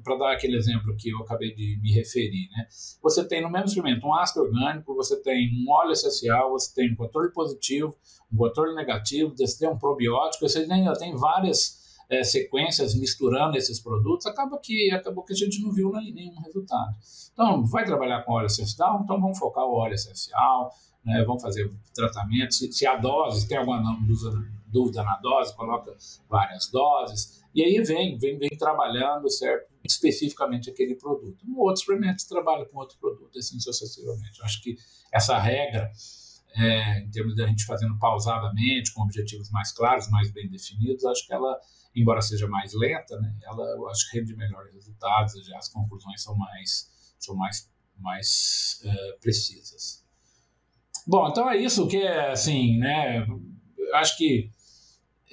para 0.03 0.15
dar 0.17 0.33
aquele 0.33 0.55
exemplo 0.55 0.95
que 0.97 1.09
eu 1.09 1.19
acabei 1.19 1.53
de 1.53 1.77
me 1.81 1.91
referir, 1.91 2.47
né? 2.49 2.65
Você 3.03 3.27
tem 3.27 3.41
no 3.41 3.49
mesmo 3.49 3.67
experimento 3.67 4.07
um 4.07 4.13
ácido 4.13 4.45
orgânico, 4.45 4.95
você 4.95 5.21
tem 5.21 5.49
um 5.53 5.69
óleo 5.69 5.91
essencial, 5.91 6.51
você 6.51 6.73
tem 6.73 6.93
um 6.93 6.95
controle 6.95 7.31
positivo, 7.33 7.93
um 8.31 8.37
controle 8.37 8.73
negativo, 8.73 9.35
você 9.35 9.59
tem 9.59 9.69
um 9.69 9.77
probiótico, 9.77 10.47
você 10.47 10.59
ainda 10.59 10.93
tem 10.93 11.13
várias 11.13 11.83
é, 12.09 12.23
sequências 12.23 12.97
misturando 12.97 13.57
esses 13.57 13.81
produtos, 13.81 14.25
acaba 14.25 14.57
que 14.57 14.89
acabou 14.91 15.25
que 15.25 15.33
a 15.33 15.35
gente 15.35 15.61
não 15.61 15.73
viu 15.73 15.91
nenhum 15.91 16.39
resultado. 16.41 16.95
Então, 17.33 17.65
vai 17.65 17.83
trabalhar 17.83 18.23
com 18.23 18.31
óleo 18.31 18.45
essencial, 18.45 19.01
então 19.03 19.19
vamos 19.19 19.37
focar 19.37 19.65
o 19.65 19.73
óleo 19.73 19.95
essencial, 19.95 20.71
né, 21.03 21.23
vão 21.25 21.37
fazer 21.37 21.69
tratamento. 21.93 22.53
Se, 22.53 22.71
se 22.71 22.87
a 22.87 22.95
dose, 22.95 23.47
tem 23.47 23.57
alguma 23.57 23.81
dúvida 24.07 24.31
na 25.03 25.17
dose, 25.17 25.55
coloca 25.55 25.95
várias 26.29 26.69
doses, 26.69 27.43
e 27.53 27.63
aí 27.63 27.81
vem, 27.81 28.17
vem, 28.17 28.37
vem 28.37 28.49
trabalhando, 28.49 29.29
certo? 29.29 29.71
Especificamente 29.83 30.69
aquele 30.69 30.95
produto. 30.95 31.45
No 31.47 31.59
outro 31.59 31.81
experimento, 31.81 32.27
trabalha 32.27 32.65
com 32.65 32.79
outro 32.79 32.97
produto, 32.99 33.37
assim 33.37 33.59
sucessivamente. 33.59 34.39
Eu 34.39 34.45
acho 34.45 34.61
que 34.61 34.75
essa 35.11 35.37
regra, 35.37 35.89
é, 36.53 36.99
em 36.99 37.09
termos 37.09 37.33
de 37.35 37.43
a 37.43 37.47
gente 37.47 37.65
fazendo 37.65 37.97
pausadamente, 37.97 38.93
com 38.93 39.03
objetivos 39.03 39.49
mais 39.51 39.71
claros, 39.71 40.09
mais 40.09 40.31
bem 40.31 40.49
definidos, 40.49 41.05
acho 41.05 41.25
que 41.25 41.33
ela, 41.33 41.57
embora 41.95 42.21
seja 42.21 42.47
mais 42.47 42.73
lenta, 42.73 43.17
né, 43.21 43.33
ela 43.43 43.63
eu 43.77 43.87
acho 43.87 44.09
que 44.11 44.19
rende 44.19 44.35
melhores 44.35 44.73
resultados, 44.73 45.33
as 45.55 45.69
conclusões 45.69 46.21
são 46.21 46.35
mais, 46.35 46.89
são 47.17 47.35
mais, 47.35 47.71
mais 47.97 48.81
uh, 48.83 49.19
precisas. 49.21 50.03
Bom, 51.07 51.29
então 51.29 51.49
é 51.49 51.55
isso 51.55 51.87
que 51.87 51.97
é 51.97 52.31
assim, 52.31 52.79
né? 52.79 53.25
Acho 53.93 54.17
que 54.17 54.49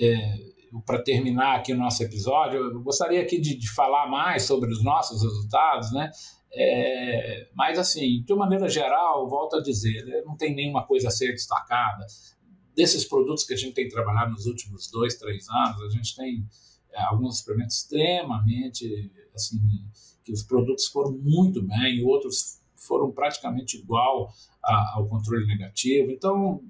é, 0.00 0.52
para 0.86 1.02
terminar 1.02 1.56
aqui 1.56 1.72
o 1.72 1.76
nosso 1.76 2.02
episódio, 2.02 2.58
eu 2.58 2.80
gostaria 2.82 3.20
aqui 3.20 3.40
de, 3.40 3.56
de 3.56 3.70
falar 3.72 4.08
mais 4.08 4.44
sobre 4.44 4.70
os 4.70 4.82
nossos 4.82 5.22
resultados, 5.22 5.92
né? 5.92 6.10
É, 6.54 7.48
mas 7.54 7.78
assim, 7.78 8.22
de 8.22 8.32
uma 8.32 8.44
maneira 8.44 8.68
geral, 8.68 9.28
volto 9.28 9.56
a 9.56 9.62
dizer, 9.62 10.04
né? 10.04 10.22
não 10.24 10.36
tem 10.36 10.54
nenhuma 10.54 10.86
coisa 10.86 11.08
a 11.08 11.10
ser 11.10 11.32
destacada. 11.32 12.06
Desses 12.74 13.06
produtos 13.06 13.44
que 13.44 13.54
a 13.54 13.56
gente 13.56 13.74
tem 13.74 13.88
trabalhado 13.88 14.32
nos 14.32 14.46
últimos 14.46 14.90
dois, 14.90 15.16
três 15.16 15.48
anos, 15.48 15.82
a 15.82 15.88
gente 15.90 16.14
tem 16.14 16.46
é, 16.92 17.02
alguns 17.04 17.38
experimentos 17.38 17.76
extremamente 17.76 19.10
assim 19.34 19.60
que 20.24 20.32
os 20.32 20.42
produtos 20.42 20.86
foram 20.86 21.12
muito 21.12 21.62
bem 21.62 22.04
outros 22.04 22.61
foram 22.86 23.10
praticamente 23.10 23.78
igual 23.78 24.30
a, 24.62 24.96
ao 24.96 25.08
controle 25.08 25.46
negativo. 25.46 26.10
Então, 26.10 26.60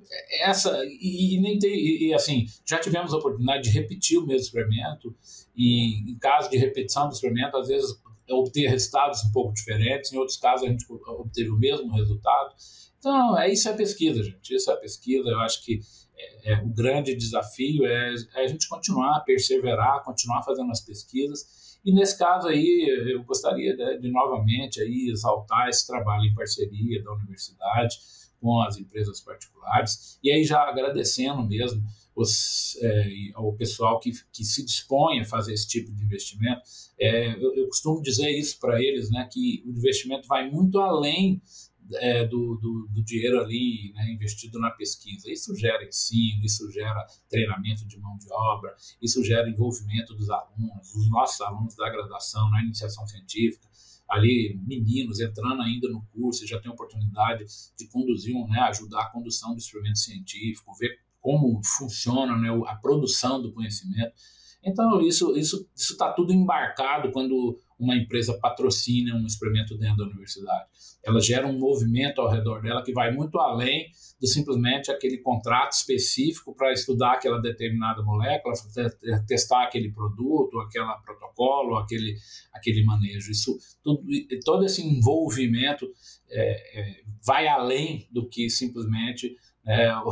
essa, 0.40 0.82
e, 0.84 1.36
e 1.36 1.40
nem 1.40 1.58
tem, 1.58 1.72
e, 1.72 2.08
e, 2.08 2.14
assim, 2.14 2.46
já 2.66 2.78
tivemos 2.78 3.12
a 3.12 3.18
oportunidade 3.18 3.64
de 3.64 3.70
repetir 3.70 4.18
o 4.18 4.26
mesmo 4.26 4.46
experimento, 4.46 5.14
e 5.56 6.10
em 6.10 6.18
caso 6.18 6.50
de 6.50 6.56
repetição 6.56 7.08
do 7.08 7.14
experimento, 7.14 7.56
às 7.56 7.68
vezes 7.68 8.00
obter 8.30 8.68
resultados 8.68 9.24
um 9.24 9.32
pouco 9.32 9.52
diferentes, 9.52 10.12
em 10.12 10.16
outros 10.16 10.38
casos 10.38 10.66
a 10.66 10.70
gente 10.70 10.86
obteve 10.88 11.50
o 11.50 11.58
mesmo 11.58 11.92
resultado. 11.92 12.54
Então, 12.98 13.36
é 13.36 13.52
isso 13.52 13.68
é 13.68 13.72
pesquisa, 13.72 14.22
gente. 14.22 14.54
Isso 14.54 14.70
é 14.70 14.76
pesquisa. 14.76 15.28
Eu 15.28 15.40
acho 15.40 15.64
que 15.64 15.80
é, 16.16 16.52
é, 16.52 16.62
o 16.62 16.68
grande 16.68 17.16
desafio 17.16 17.84
é, 17.84 18.14
é, 18.34 18.44
a 18.44 18.46
gente 18.46 18.68
continuar, 18.68 19.20
perseverar, 19.24 20.04
continuar 20.04 20.42
fazendo 20.44 20.70
as 20.70 20.80
pesquisas. 20.80 21.61
E 21.84 21.92
nesse 21.92 22.18
caso 22.18 22.48
aí, 22.48 22.86
eu 23.12 23.22
gostaria 23.24 23.76
de, 23.76 23.98
de 23.98 24.10
novamente 24.10 24.80
aí 24.80 25.10
exaltar 25.10 25.68
esse 25.68 25.86
trabalho 25.86 26.24
em 26.24 26.34
parceria 26.34 27.02
da 27.02 27.12
universidade 27.12 27.96
com 28.40 28.60
as 28.60 28.76
empresas 28.76 29.20
particulares. 29.20 30.18
E 30.22 30.30
aí 30.30 30.44
já 30.44 30.62
agradecendo 30.62 31.42
mesmo 31.42 31.82
os, 32.14 32.76
é, 32.82 33.30
ao 33.34 33.52
pessoal 33.54 33.98
que, 33.98 34.12
que 34.32 34.44
se 34.44 34.64
dispõe 34.64 35.20
a 35.20 35.24
fazer 35.24 35.54
esse 35.54 35.66
tipo 35.66 35.92
de 35.92 36.04
investimento. 36.04 36.60
É, 36.98 37.34
eu, 37.34 37.54
eu, 37.54 37.66
costumo 37.66 38.02
dizer 38.02 38.30
isso 38.30 38.58
para 38.60 38.82
eles, 38.82 39.10
né, 39.10 39.28
que 39.32 39.62
o 39.66 39.70
investimento 39.70 40.28
vai 40.28 40.50
muito 40.50 40.78
além 40.78 41.40
é, 41.96 42.26
do, 42.26 42.56
do, 42.56 42.88
do, 42.90 43.02
dinheiro 43.02 43.40
ali 43.40 43.92
né, 43.94 44.12
investido 44.12 44.58
na 44.58 44.70
pesquisa. 44.70 45.30
Isso 45.30 45.54
gera 45.56 45.84
ensino, 45.84 46.44
isso 46.44 46.70
gera 46.70 47.06
treinamento 47.28 47.86
de 47.86 47.98
mão 47.98 48.16
de 48.18 48.26
obra, 48.32 48.74
isso 49.00 49.22
gera 49.24 49.48
envolvimento 49.48 50.14
dos 50.14 50.28
alunos, 50.30 50.94
os 50.94 51.10
nossos 51.10 51.40
alunos 51.40 51.74
da 51.74 51.90
graduação 51.90 52.50
na 52.50 52.62
iniciação 52.62 53.06
científica, 53.06 53.68
ali 54.08 54.60
meninos 54.66 55.20
entrando 55.20 55.62
ainda 55.62 55.88
no 55.88 56.02
curso, 56.12 56.46
já 56.46 56.60
tem 56.60 56.70
oportunidade 56.70 57.44
de 57.78 57.88
conduzir, 57.88 58.34
né, 58.48 58.60
ajudar 58.60 59.02
a 59.02 59.10
condução 59.10 59.52
do 59.52 59.58
experimento 59.58 59.98
científico, 59.98 60.74
ver 60.74 60.98
como 61.20 61.60
funciona 61.64 62.36
né, 62.36 62.48
a 62.66 62.74
produção 62.74 63.40
do 63.40 63.52
conhecimento. 63.52 64.12
Então, 64.64 65.00
isso 65.00 65.36
isso 65.36 65.68
está 65.74 66.12
tudo 66.12 66.32
embarcado 66.32 67.10
quando 67.10 67.58
uma 67.82 67.96
empresa 67.96 68.38
patrocina 68.38 69.14
um 69.16 69.26
experimento 69.26 69.76
dentro 69.76 69.96
da 69.96 70.04
universidade. 70.04 70.66
Ela 71.04 71.20
gera 71.20 71.46
um 71.46 71.58
movimento 71.58 72.20
ao 72.20 72.30
redor 72.30 72.62
dela 72.62 72.82
que 72.82 72.92
vai 72.92 73.12
muito 73.12 73.38
além 73.40 73.90
do 74.20 74.26
simplesmente 74.28 74.90
aquele 74.90 75.18
contrato 75.18 75.72
específico 75.72 76.54
para 76.54 76.72
estudar 76.72 77.14
aquela 77.14 77.40
determinada 77.40 78.02
molécula, 78.04 78.54
testar 79.26 79.64
aquele 79.64 79.90
produto, 79.90 80.60
aquele 80.60 80.86
protocolo, 81.04 81.76
aquele, 81.76 82.16
aquele 82.54 82.84
manejo. 82.84 83.32
Isso, 83.32 83.58
tudo, 83.82 84.04
todo 84.44 84.64
esse 84.64 84.80
envolvimento 84.80 85.90
é, 86.30 86.80
é, 86.80 87.02
vai 87.26 87.48
além 87.48 88.06
do 88.12 88.28
que 88.28 88.48
simplesmente 88.48 89.36
é, 89.66 89.92
o, 89.96 90.08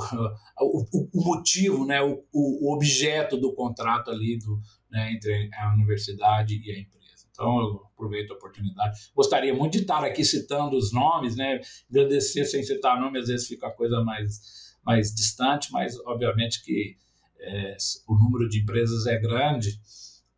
o, 0.61 1.09
o, 1.13 1.25
motivo, 1.25 1.87
né, 1.87 2.01
o, 2.03 2.25
o, 2.33 2.75
objeto 2.75 3.37
do 3.37 3.53
contrato 3.53 4.11
ali 4.11 4.39
do, 4.39 4.61
né, 4.91 5.13
entre 5.13 5.51
a 5.55 5.73
universidade 5.75 6.61
e 6.65 6.71
a 6.71 6.79
empresa. 6.79 7.00
Então, 7.41 7.59
eu 7.59 7.83
aproveito 7.95 8.33
a 8.33 8.35
oportunidade. 8.35 9.01
Gostaria 9.17 9.55
muito 9.55 9.73
de 9.73 9.79
estar 9.79 10.05
aqui 10.05 10.23
citando 10.23 10.77
os 10.77 10.93
nomes, 10.93 11.37
né, 11.37 11.59
agradecer 11.89 12.45
sem 12.45 12.63
citar 12.63 13.01
nome, 13.01 13.19
às 13.19 13.29
vezes 13.29 13.49
fica 13.49 13.69
a 13.69 13.73
coisa 13.73 14.05
mais, 14.05 14.77
mais 14.85 15.15
distante, 15.15 15.73
mas 15.73 15.99
obviamente 16.05 16.63
que 16.63 16.99
é, 17.39 17.77
o 18.07 18.15
número 18.15 18.47
de 18.47 18.61
empresas 18.61 19.07
é 19.07 19.19
grande 19.19 19.81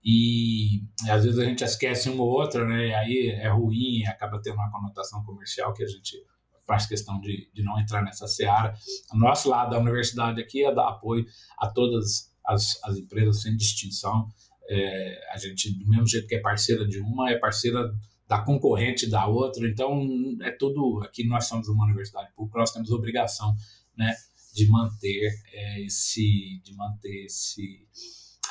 e 0.04 0.84
às 1.08 1.24
vezes 1.24 1.40
a 1.40 1.44
gente 1.44 1.64
esquece 1.64 2.08
uma 2.08 2.22
ou 2.22 2.30
outra, 2.30 2.64
né, 2.64 2.86
e 2.86 2.94
aí 2.94 3.28
é 3.30 3.48
ruim, 3.48 4.06
acaba 4.06 4.40
tendo 4.40 4.54
uma 4.54 4.70
conotação 4.70 5.24
comercial 5.24 5.74
que 5.74 5.82
a 5.82 5.88
gente 5.88 6.24
faz 6.64 6.86
questão 6.86 7.20
de, 7.20 7.50
de 7.52 7.64
não 7.64 7.80
entrar 7.80 8.02
nessa 8.02 8.28
seara. 8.28 8.74
O 9.12 9.18
nosso 9.18 9.48
lado 9.48 9.72
da 9.72 9.78
universidade 9.80 10.40
aqui 10.40 10.64
é 10.64 10.72
dar 10.72 10.88
apoio 10.88 11.26
a 11.58 11.66
todas 11.66 12.32
as, 12.46 12.78
as 12.84 12.96
empresas 12.96 13.42
sem 13.42 13.56
distinção. 13.56 14.28
É, 14.68 15.20
a 15.32 15.36
gente, 15.38 15.72
do 15.78 15.88
mesmo 15.88 16.06
jeito 16.06 16.26
que 16.26 16.34
é 16.34 16.40
parceira 16.40 16.86
de 16.86 16.98
uma, 16.98 17.30
é 17.30 17.38
parceira 17.38 17.92
da 18.28 18.40
concorrente 18.40 19.08
da 19.08 19.26
outra. 19.26 19.68
Então, 19.68 20.08
é 20.42 20.50
tudo. 20.50 21.00
Aqui 21.02 21.26
nós 21.26 21.46
somos 21.46 21.68
uma 21.68 21.84
universidade 21.84 22.32
pública, 22.34 22.58
nós 22.58 22.72
temos 22.72 22.90
obrigação 22.90 23.54
né, 23.96 24.14
de 24.54 24.66
manter 24.68 25.32
é, 25.52 25.82
esse. 25.82 26.60
de 26.64 26.74
manter 26.74 27.24
esse. 27.24 27.86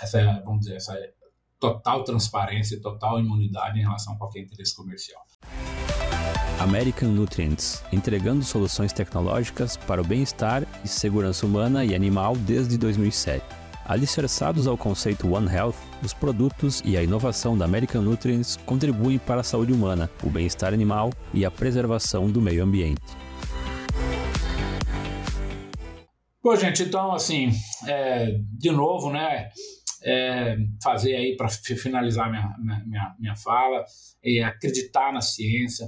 essa, 0.01 0.41
vamos 0.45 0.61
dizer, 0.61 0.75
essa 0.75 0.97
total 1.59 2.03
transparência, 2.03 2.81
total 2.81 3.19
imunidade 3.19 3.79
em 3.79 3.83
relação 3.83 4.13
a 4.13 4.17
qualquer 4.17 4.41
interesse 4.41 4.75
comercial. 4.75 5.21
American 6.59 7.09
Nutrients, 7.09 7.83
entregando 7.91 8.43
soluções 8.43 8.93
tecnológicas 8.93 9.77
para 9.77 9.99
o 9.99 10.05
bem-estar 10.05 10.67
e 10.83 10.87
segurança 10.87 11.45
humana 11.45 11.83
e 11.83 11.95
animal 11.95 12.35
desde 12.35 12.77
2007. 12.77 13.60
Alicerçados 13.85 14.67
ao 14.67 14.77
conceito 14.77 15.33
One 15.33 15.51
Health, 15.51 15.75
os 16.03 16.13
produtos 16.13 16.81
e 16.85 16.95
a 16.95 17.03
inovação 17.03 17.57
da 17.57 17.65
American 17.65 18.01
Nutrients 18.01 18.57
contribuem 18.65 19.17
para 19.17 19.41
a 19.41 19.43
saúde 19.43 19.73
humana, 19.73 20.09
o 20.23 20.29
bem-estar 20.29 20.73
animal 20.73 21.11
e 21.33 21.43
a 21.43 21.51
preservação 21.51 22.31
do 22.31 22.41
meio 22.41 22.63
ambiente. 22.63 23.01
Bom, 26.43 26.55
gente, 26.55 26.83
então, 26.83 27.11
assim, 27.11 27.51
é, 27.87 28.39
de 28.57 28.71
novo, 28.71 29.11
né, 29.11 29.49
é, 30.03 30.57
fazer 30.81 31.15
aí 31.15 31.35
para 31.37 31.49
finalizar 31.49 32.29
minha, 32.29 32.55
minha, 32.85 33.15
minha 33.19 33.35
fala, 33.35 33.85
é 34.23 34.43
acreditar 34.43 35.13
na 35.13 35.21
ciência, 35.21 35.87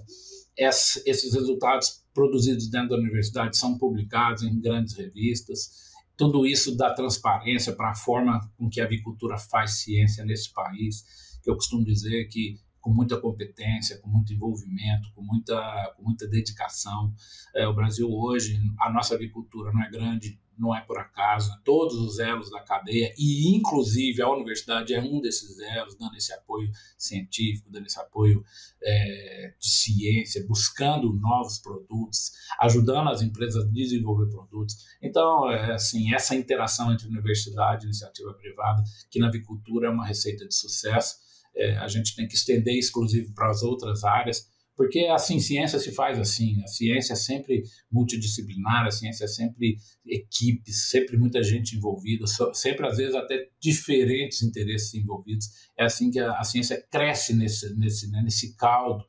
esses 0.55 1.33
resultados 1.33 2.03
produzidos 2.13 2.69
dentro 2.69 2.89
da 2.89 2.97
universidade 2.97 3.57
são 3.57 3.77
publicados 3.77 4.43
em 4.43 4.59
grandes 4.59 4.95
revistas. 4.95 5.92
Tudo 6.15 6.45
isso 6.45 6.75
dá 6.77 6.93
transparência 6.93 7.75
para 7.75 7.91
a 7.91 7.95
forma 7.95 8.39
com 8.57 8.69
que 8.69 8.79
a 8.79 8.85
avicultura 8.85 9.37
faz 9.37 9.81
ciência 9.81 10.23
nesse 10.23 10.53
país, 10.53 11.39
que 11.43 11.49
eu 11.49 11.55
costumo 11.55 11.83
dizer 11.83 12.27
que 12.27 12.59
com 12.83 12.93
muita 12.93 13.19
competência, 13.19 13.97
com 13.99 14.09
muito 14.09 14.33
envolvimento, 14.33 15.09
com 15.15 15.21
muita, 15.21 15.93
com 15.95 16.03
muita 16.03 16.27
dedicação. 16.27 17.13
É, 17.55 17.65
o 17.65 17.73
Brasil 17.73 18.09
hoje, 18.11 18.59
a 18.77 18.91
nossa 18.91 19.15
avicultura 19.15 19.71
não 19.71 19.81
é 19.81 19.89
grande, 19.89 20.37
não 20.57 20.75
é 20.75 20.81
por 20.81 20.97
acaso, 20.97 21.49
né? 21.49 21.57
todos 21.63 21.95
os 21.95 22.19
elos 22.19 22.49
da 22.49 22.61
cadeia, 22.61 23.13
e 23.17 23.55
inclusive 23.55 24.21
a 24.21 24.29
universidade 24.29 24.93
é 24.93 25.01
um 25.01 25.19
desses 25.19 25.59
elos, 25.59 25.95
dando 25.95 26.15
esse 26.15 26.33
apoio 26.33 26.69
científico, 26.97 27.69
dando 27.71 27.85
esse 27.85 27.99
apoio 27.99 28.43
é, 28.81 29.53
de 29.59 29.69
ciência, 29.69 30.45
buscando 30.47 31.13
novos 31.13 31.59
produtos, 31.59 32.31
ajudando 32.59 33.09
as 33.09 33.21
empresas 33.21 33.63
a 33.63 33.67
desenvolver 33.67 34.29
produtos. 34.29 34.75
Então, 35.01 35.49
é, 35.49 35.73
assim, 35.73 36.13
essa 36.13 36.35
interação 36.35 36.91
entre 36.91 37.07
universidade 37.07 37.85
e 37.85 37.87
iniciativa 37.87 38.33
privada, 38.33 38.83
que 39.09 39.19
na 39.19 39.27
avicultura 39.27 39.87
é 39.87 39.89
uma 39.91 40.05
receita 40.05 40.47
de 40.47 40.55
sucesso, 40.55 41.15
é, 41.55 41.77
a 41.77 41.87
gente 41.87 42.15
tem 42.15 42.27
que 42.27 42.35
estender 42.35 42.75
exclusivo 42.75 43.33
para 43.33 43.49
as 43.49 43.61
outras 43.61 44.03
áreas, 44.03 44.51
porque 44.75 45.05
assim, 45.05 45.39
ciência 45.39 45.77
se 45.77 45.91
faz 45.93 46.17
assim, 46.17 46.61
a 46.63 46.67
ciência 46.67 47.13
é 47.13 47.15
sempre 47.15 47.63
multidisciplinar, 47.91 48.85
a 48.85 48.91
ciência 48.91 49.25
é 49.25 49.27
sempre 49.27 49.77
equipes, 50.05 50.89
sempre 50.89 51.15
muita 51.17 51.43
gente 51.43 51.75
envolvida, 51.77 52.25
sempre 52.53 52.87
às 52.87 52.97
vezes 52.97 53.13
até 53.13 53.49
diferentes 53.59 54.41
interesses 54.41 54.93
envolvidos. 54.95 55.45
É 55.77 55.85
assim 55.85 56.09
que 56.09 56.19
a, 56.19 56.31
a 56.39 56.43
ciência 56.43 56.83
cresce 56.89 57.35
nesse, 57.35 57.75
nesse, 57.77 58.09
né, 58.09 58.21
nesse 58.23 58.55
caldo, 58.55 59.05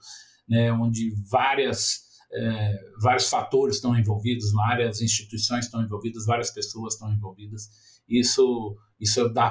né, 0.47 0.71
onde 0.71 1.15
várias, 1.31 2.01
é, 2.31 2.75
vários 3.01 3.31
fatores 3.31 3.77
estão 3.77 3.99
envolvidos, 3.99 4.53
várias 4.53 5.01
instituições 5.01 5.65
estão 5.65 5.83
envolvidas, 5.83 6.27
várias 6.27 6.51
pessoas 6.51 6.93
estão 6.93 7.11
envolvidas. 7.11 7.71
Isso, 8.07 8.77
isso 9.01 9.27
dá, 9.31 9.51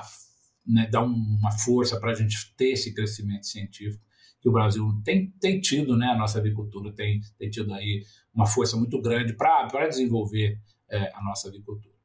né, 0.67 0.88
dá 0.91 1.02
uma 1.02 1.52
força 1.52 1.99
para 1.99 2.12
a 2.12 2.15
gente 2.15 2.56
ter 2.56 2.73
esse 2.73 2.93
crescimento 2.93 3.47
científico 3.47 4.04
que 4.44 4.50
o 4.50 4.52
Brasil 4.52 4.86
tem, 5.06 5.32
tem 5.40 5.62
tido, 5.62 5.96
né, 5.96 6.08
a 6.08 6.18
nossa 6.18 6.38
agricultura 6.38 6.92
tem, 6.92 7.22
tem 7.40 7.50
tido 7.50 7.74
aí 7.74 8.04
uma 8.36 8.46
força 8.46 8.76
muito 8.76 9.02
grande 9.02 9.34
para 9.34 9.88
desenvolver 9.88 10.60
é, 10.92 11.10
a 11.16 11.24
nossa 11.24 11.48
agricultura. 11.48 11.96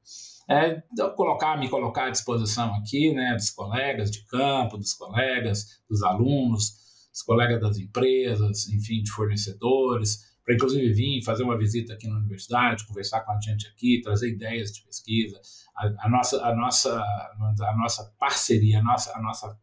É, 0.49 0.81
então, 0.93 1.11
colocar, 1.17 1.59
me 1.59 1.69
colocar 1.69 2.07
à 2.07 2.11
disposição 2.11 2.73
aqui, 2.77 3.13
né, 3.13 3.35
dos 3.35 3.51
colegas 3.51 4.09
de 4.09 4.25
campo, 4.27 4.79
dos 4.79 4.95
colegas, 4.95 5.83
dos 5.91 6.05
alunos, 6.05 7.09
dos 7.11 7.23
colegas 7.23 7.61
das 7.61 7.77
empresas, 7.77 8.69
enfim, 8.69 9.03
de 9.03 9.11
fornecedores, 9.11 10.29
para 10.45 10.55
inclusive 10.55 10.93
vir 10.93 11.23
fazer 11.25 11.43
uma 11.43 11.59
visita 11.59 11.93
aqui 11.93 12.07
na 12.07 12.19
universidade, 12.19 12.87
conversar 12.87 13.23
com 13.23 13.33
a 13.33 13.41
gente 13.41 13.67
aqui, 13.67 14.01
trazer 14.01 14.31
ideias 14.31 14.71
de 14.71 14.83
pesquisa, 14.85 15.41
a, 15.77 16.07
a 16.07 16.09
nossa, 16.09 16.41
a 16.43 16.55
nossa, 16.55 17.03
a 17.03 17.77
nossa 17.77 18.15
parceria, 18.17 18.79
a 18.79 18.83
nossa, 18.83 19.13
a 19.13 19.21
nossa 19.21 19.59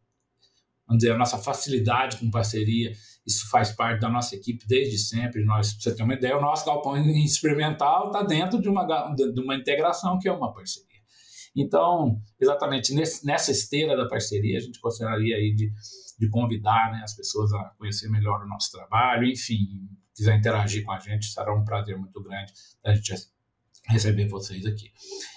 vamos 0.88 1.02
dizer, 1.02 1.14
a 1.14 1.18
nossa 1.18 1.38
facilidade 1.38 2.18
com 2.18 2.30
parceria, 2.30 2.92
isso 3.26 3.50
faz 3.50 3.72
parte 3.72 4.02
da 4.02 4.10
nossa 4.10 4.36
equipe 4.36 4.66
desde 4.68 4.98
sempre. 4.98 5.44
Nós, 5.44 5.74
para 5.74 5.82
você 5.82 5.96
ter 5.96 6.04
uma 6.04 6.14
ideia, 6.14 6.38
o 6.38 6.42
nosso 6.42 6.66
galpão 6.66 6.96
experimental 6.98 8.08
está 8.08 8.24
dentro 8.24 8.62
de 8.62 8.70
uma, 8.70 8.86
de 9.14 9.42
uma 9.42 9.56
integração 9.56 10.20
que 10.20 10.28
é 10.28 10.32
uma 10.32 10.54
parceria. 10.54 10.86
Então, 11.56 12.20
exatamente 12.40 12.94
nesse, 12.94 13.26
nessa 13.26 13.52
esteira 13.52 13.96
da 13.96 14.08
parceria, 14.08 14.58
a 14.58 14.62
gente 14.62 14.80
gostaria 14.80 15.38
aí 15.38 15.56
de, 15.56 15.72
de 16.20 16.30
convidar 16.30 16.92
né, 16.92 17.02
as 17.04 17.16
pessoas 17.16 17.54
a 17.54 17.72
conhecer 17.78 18.10
melhor 18.10 18.44
o 18.44 18.48
nosso 18.48 18.72
trabalho, 18.72 19.26
enfim, 19.26 19.88
quiser 20.14 20.38
interagir 20.38 20.84
com 20.84 20.92
a 20.92 21.00
gente, 21.00 21.28
será 21.28 21.56
um 21.56 21.64
prazer 21.64 21.98
muito 21.98 22.22
grande 22.22 22.52
a 22.84 22.94
gente 22.94 23.14
receber 23.88 24.28
vocês 24.28 24.66
aqui. 24.66 24.92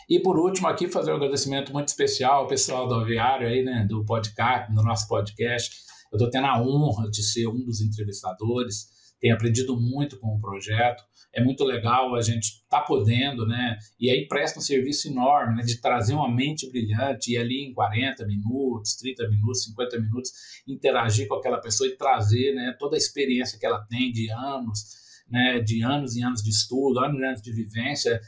E 0.08 0.20
por 0.20 0.38
último, 0.38 0.68
aqui 0.68 0.88
fazer 0.88 1.12
um 1.12 1.16
agradecimento 1.16 1.72
muito 1.72 1.88
especial 1.88 2.42
ao 2.42 2.46
pessoal 2.46 2.88
do 2.88 2.94
Aviário 2.94 3.46
aí, 3.46 3.62
né, 3.62 3.86
do 3.88 4.04
podcast, 4.04 4.72
do 4.72 4.82
nosso 4.82 5.06
podcast. 5.06 5.76
Eu 6.10 6.16
estou 6.16 6.30
tendo 6.30 6.46
a 6.46 6.60
honra 6.60 7.10
de 7.10 7.22
ser 7.22 7.46
um 7.46 7.62
dos 7.64 7.80
entrevistadores, 7.80 8.88
tenho 9.20 9.34
aprendido 9.34 9.78
muito 9.78 10.18
com 10.18 10.28
o 10.28 10.40
projeto. 10.40 11.02
É 11.34 11.44
muito 11.44 11.62
legal 11.62 12.14
a 12.14 12.22
gente 12.22 12.64
tá 12.70 12.80
podendo, 12.80 13.46
né? 13.46 13.76
E 14.00 14.10
aí 14.10 14.26
presta 14.26 14.58
um 14.58 14.62
serviço 14.62 15.08
enorme, 15.08 15.56
né? 15.56 15.62
De 15.62 15.78
trazer 15.78 16.14
uma 16.14 16.32
mente 16.32 16.70
brilhante 16.70 17.32
e 17.32 17.36
ali 17.36 17.66
em 17.66 17.74
40 17.74 18.26
minutos, 18.26 18.96
30 18.96 19.28
minutos, 19.28 19.64
50 19.64 20.00
minutos, 20.00 20.30
interagir 20.66 21.28
com 21.28 21.34
aquela 21.34 21.58
pessoa 21.58 21.88
e 21.88 21.96
trazer, 21.96 22.54
né? 22.54 22.74
Toda 22.78 22.96
a 22.96 22.98
experiência 22.98 23.58
que 23.58 23.66
ela 23.66 23.84
tem 23.90 24.10
de 24.10 24.30
anos 24.30 25.07
né, 25.30 25.60
de 25.60 25.82
anos 25.82 26.16
e 26.16 26.22
anos 26.22 26.42
de 26.42 26.50
estudo, 26.50 27.00
anos 27.00 27.20
e 27.20 27.24
anos 27.24 27.42
de 27.42 27.52
vivência, 27.52 28.20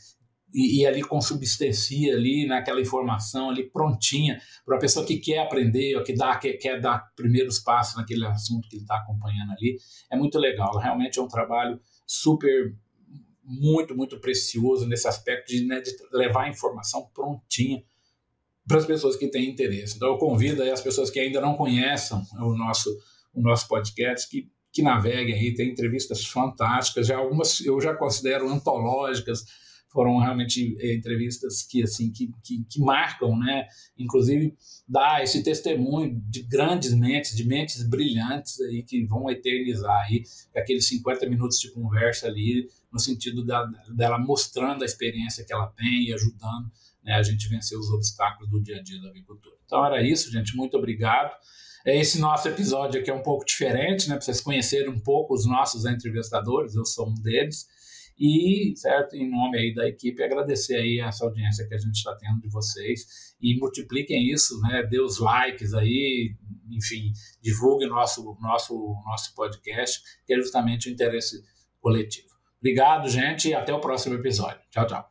e, 0.53 0.81
e, 0.81 0.87
ali 0.87 1.03
consubstancia 1.03 2.13
ali 2.13 2.47
naquela 2.47 2.81
informação 2.81 3.51
ali 3.51 3.71
prontinha 3.71 4.41
para 4.67 4.77
a 4.77 4.81
pessoa 4.81 5.07
que 5.07 5.19
quer 5.19 5.39
aprender 5.39 5.97
ou 5.97 6.03
que 6.03 6.13
dá, 6.13 6.37
quer, 6.37 6.55
quer 6.55 6.81
dar 6.81 7.13
primeiros 7.15 7.61
passos 7.61 7.97
naquele 7.97 8.27
assunto 8.27 8.69
que 8.69 8.77
ele 8.77 8.83
está 8.83 8.97
acompanhando 8.97 9.53
ali. 9.53 9.79
É 10.11 10.17
muito 10.17 10.39
legal, 10.39 10.77
realmente 10.77 11.19
é 11.19 11.23
um 11.23 11.29
trabalho 11.29 11.81
super, 12.05 12.75
muito, 13.45 13.97
muito 13.97 14.19
precioso 14.19 14.89
nesse 14.89 15.07
aspecto 15.07 15.49
de, 15.49 15.65
né, 15.65 15.81
de 15.81 15.93
levar 16.13 16.45
a 16.45 16.49
informação 16.49 17.09
prontinha 17.15 17.85
para 18.67 18.79
as 18.79 18.87
pessoas 18.87 19.17
que 19.17 19.29
têm 19.29 19.51
interesse. 19.51 19.97
Então 19.97 20.09
eu 20.09 20.19
convido 20.19 20.63
as 20.65 20.81
pessoas 20.81 21.11
que 21.11 21.21
ainda 21.21 21.41
não 21.41 21.55
conhecem 21.55 22.21
o 22.41 22.57
nosso, 22.57 22.91
o 23.33 23.41
nosso 23.41 23.69
podcast 23.69 24.29
que 24.29 24.51
que 24.73 24.83
naveguem 24.83 25.35
aí, 25.35 25.55
tem 25.55 25.71
entrevistas 25.71 26.25
fantásticas, 26.25 27.07
já 27.07 27.17
algumas 27.17 27.61
eu 27.61 27.81
já 27.81 27.95
considero 27.95 28.49
antológicas, 28.49 29.45
foram 29.91 30.19
realmente 30.19 30.77
é, 30.79 30.95
entrevistas 30.95 31.63
que 31.63 31.83
assim 31.83 32.13
que, 32.13 32.33
que, 32.43 32.65
que, 32.65 32.81
marcam, 32.81 33.37
né? 33.37 33.67
Inclusive 33.99 34.57
dá 34.89 35.23
esse 35.23 35.43
testemunho 35.43 36.21
de 36.29 36.43
grandes 36.43 36.95
mentes, 36.95 37.37
de 37.37 37.45
mentes 37.45 37.83
brilhantes 37.83 38.61
aí 38.61 38.83
que 38.83 39.05
vão 39.05 39.29
eternizar 39.29 40.05
aí 40.07 40.23
aqueles 40.55 40.87
50 40.87 41.29
minutos 41.29 41.59
de 41.59 41.73
conversa 41.73 42.29
ali, 42.29 42.69
no 42.93 42.99
sentido 42.99 43.45
da, 43.45 43.65
dela 43.95 44.19
mostrando 44.19 44.83
a 44.83 44.87
experiência 44.87 45.45
que 45.45 45.53
ela 45.53 45.67
tem 45.67 46.09
e 46.09 46.15
ajudando 46.15 46.71
né, 47.03 47.15
a 47.15 47.23
gente 47.23 47.49
vencer 47.49 47.79
os 47.79 47.91
obstáculos 47.91 48.49
do 48.51 48.63
dia 48.63 48.77
a 48.77 48.83
dia 48.83 49.01
da 49.01 49.09
agricultura. 49.09 49.57
Então 49.65 49.85
era 49.85 50.03
isso, 50.03 50.31
gente. 50.31 50.57
Muito 50.57 50.77
obrigado. 50.77 51.33
É, 51.85 51.99
esse 51.99 52.21
nosso 52.21 52.49
episódio 52.49 53.01
aqui 53.01 53.11
é 53.11 53.15
um 53.15 53.23
pouco 53.23 53.45
diferente, 53.45 54.09
né? 54.09 54.17
Para 54.17 54.23
vocês 54.23 54.41
conhecerem 54.41 54.89
um 54.89 55.01
pouco 55.01 55.35
os 55.35 55.47
nossos 55.47 55.85
entrevistadores, 55.87 56.75
eu 56.75 56.85
sou 56.85 57.09
um 57.09 57.15
deles. 57.15 57.67
E, 58.19 58.75
certo, 58.77 59.17
em 59.17 59.31
nome 59.31 59.59
aí 59.59 59.75
da 59.75 59.89
equipe, 59.89 60.23
agradecer 60.23 60.77
aí 60.77 61.01
essa 61.01 61.25
audiência 61.25 61.67
que 61.67 61.75
a 61.75 61.79
gente 61.79 61.97
está 61.97 62.15
tendo 62.17 62.39
de 62.43 62.51
vocês 62.51 63.35
e 63.41 63.59
multipliquem 63.59 64.31
isso, 64.31 64.61
né? 64.61 64.83
Dê 64.83 65.01
os 65.01 65.19
likes 65.19 65.73
aí, 65.73 66.37
enfim, 66.71 67.13
divulguem 67.41 67.89
nosso 67.89 68.37
nosso 68.39 68.75
nosso 69.07 69.35
podcast, 69.35 70.03
que 70.27 70.35
é 70.35 70.37
justamente 70.37 70.91
o 70.91 70.93
interesse 70.93 71.43
coletivo. 71.81 72.29
Obrigado, 72.59 73.09
gente, 73.09 73.49
e 73.49 73.55
até 73.55 73.73
o 73.73 73.81
próximo 73.81 74.17
episódio. 74.17 74.61
Tchau, 74.71 74.87
tchau. 74.87 75.10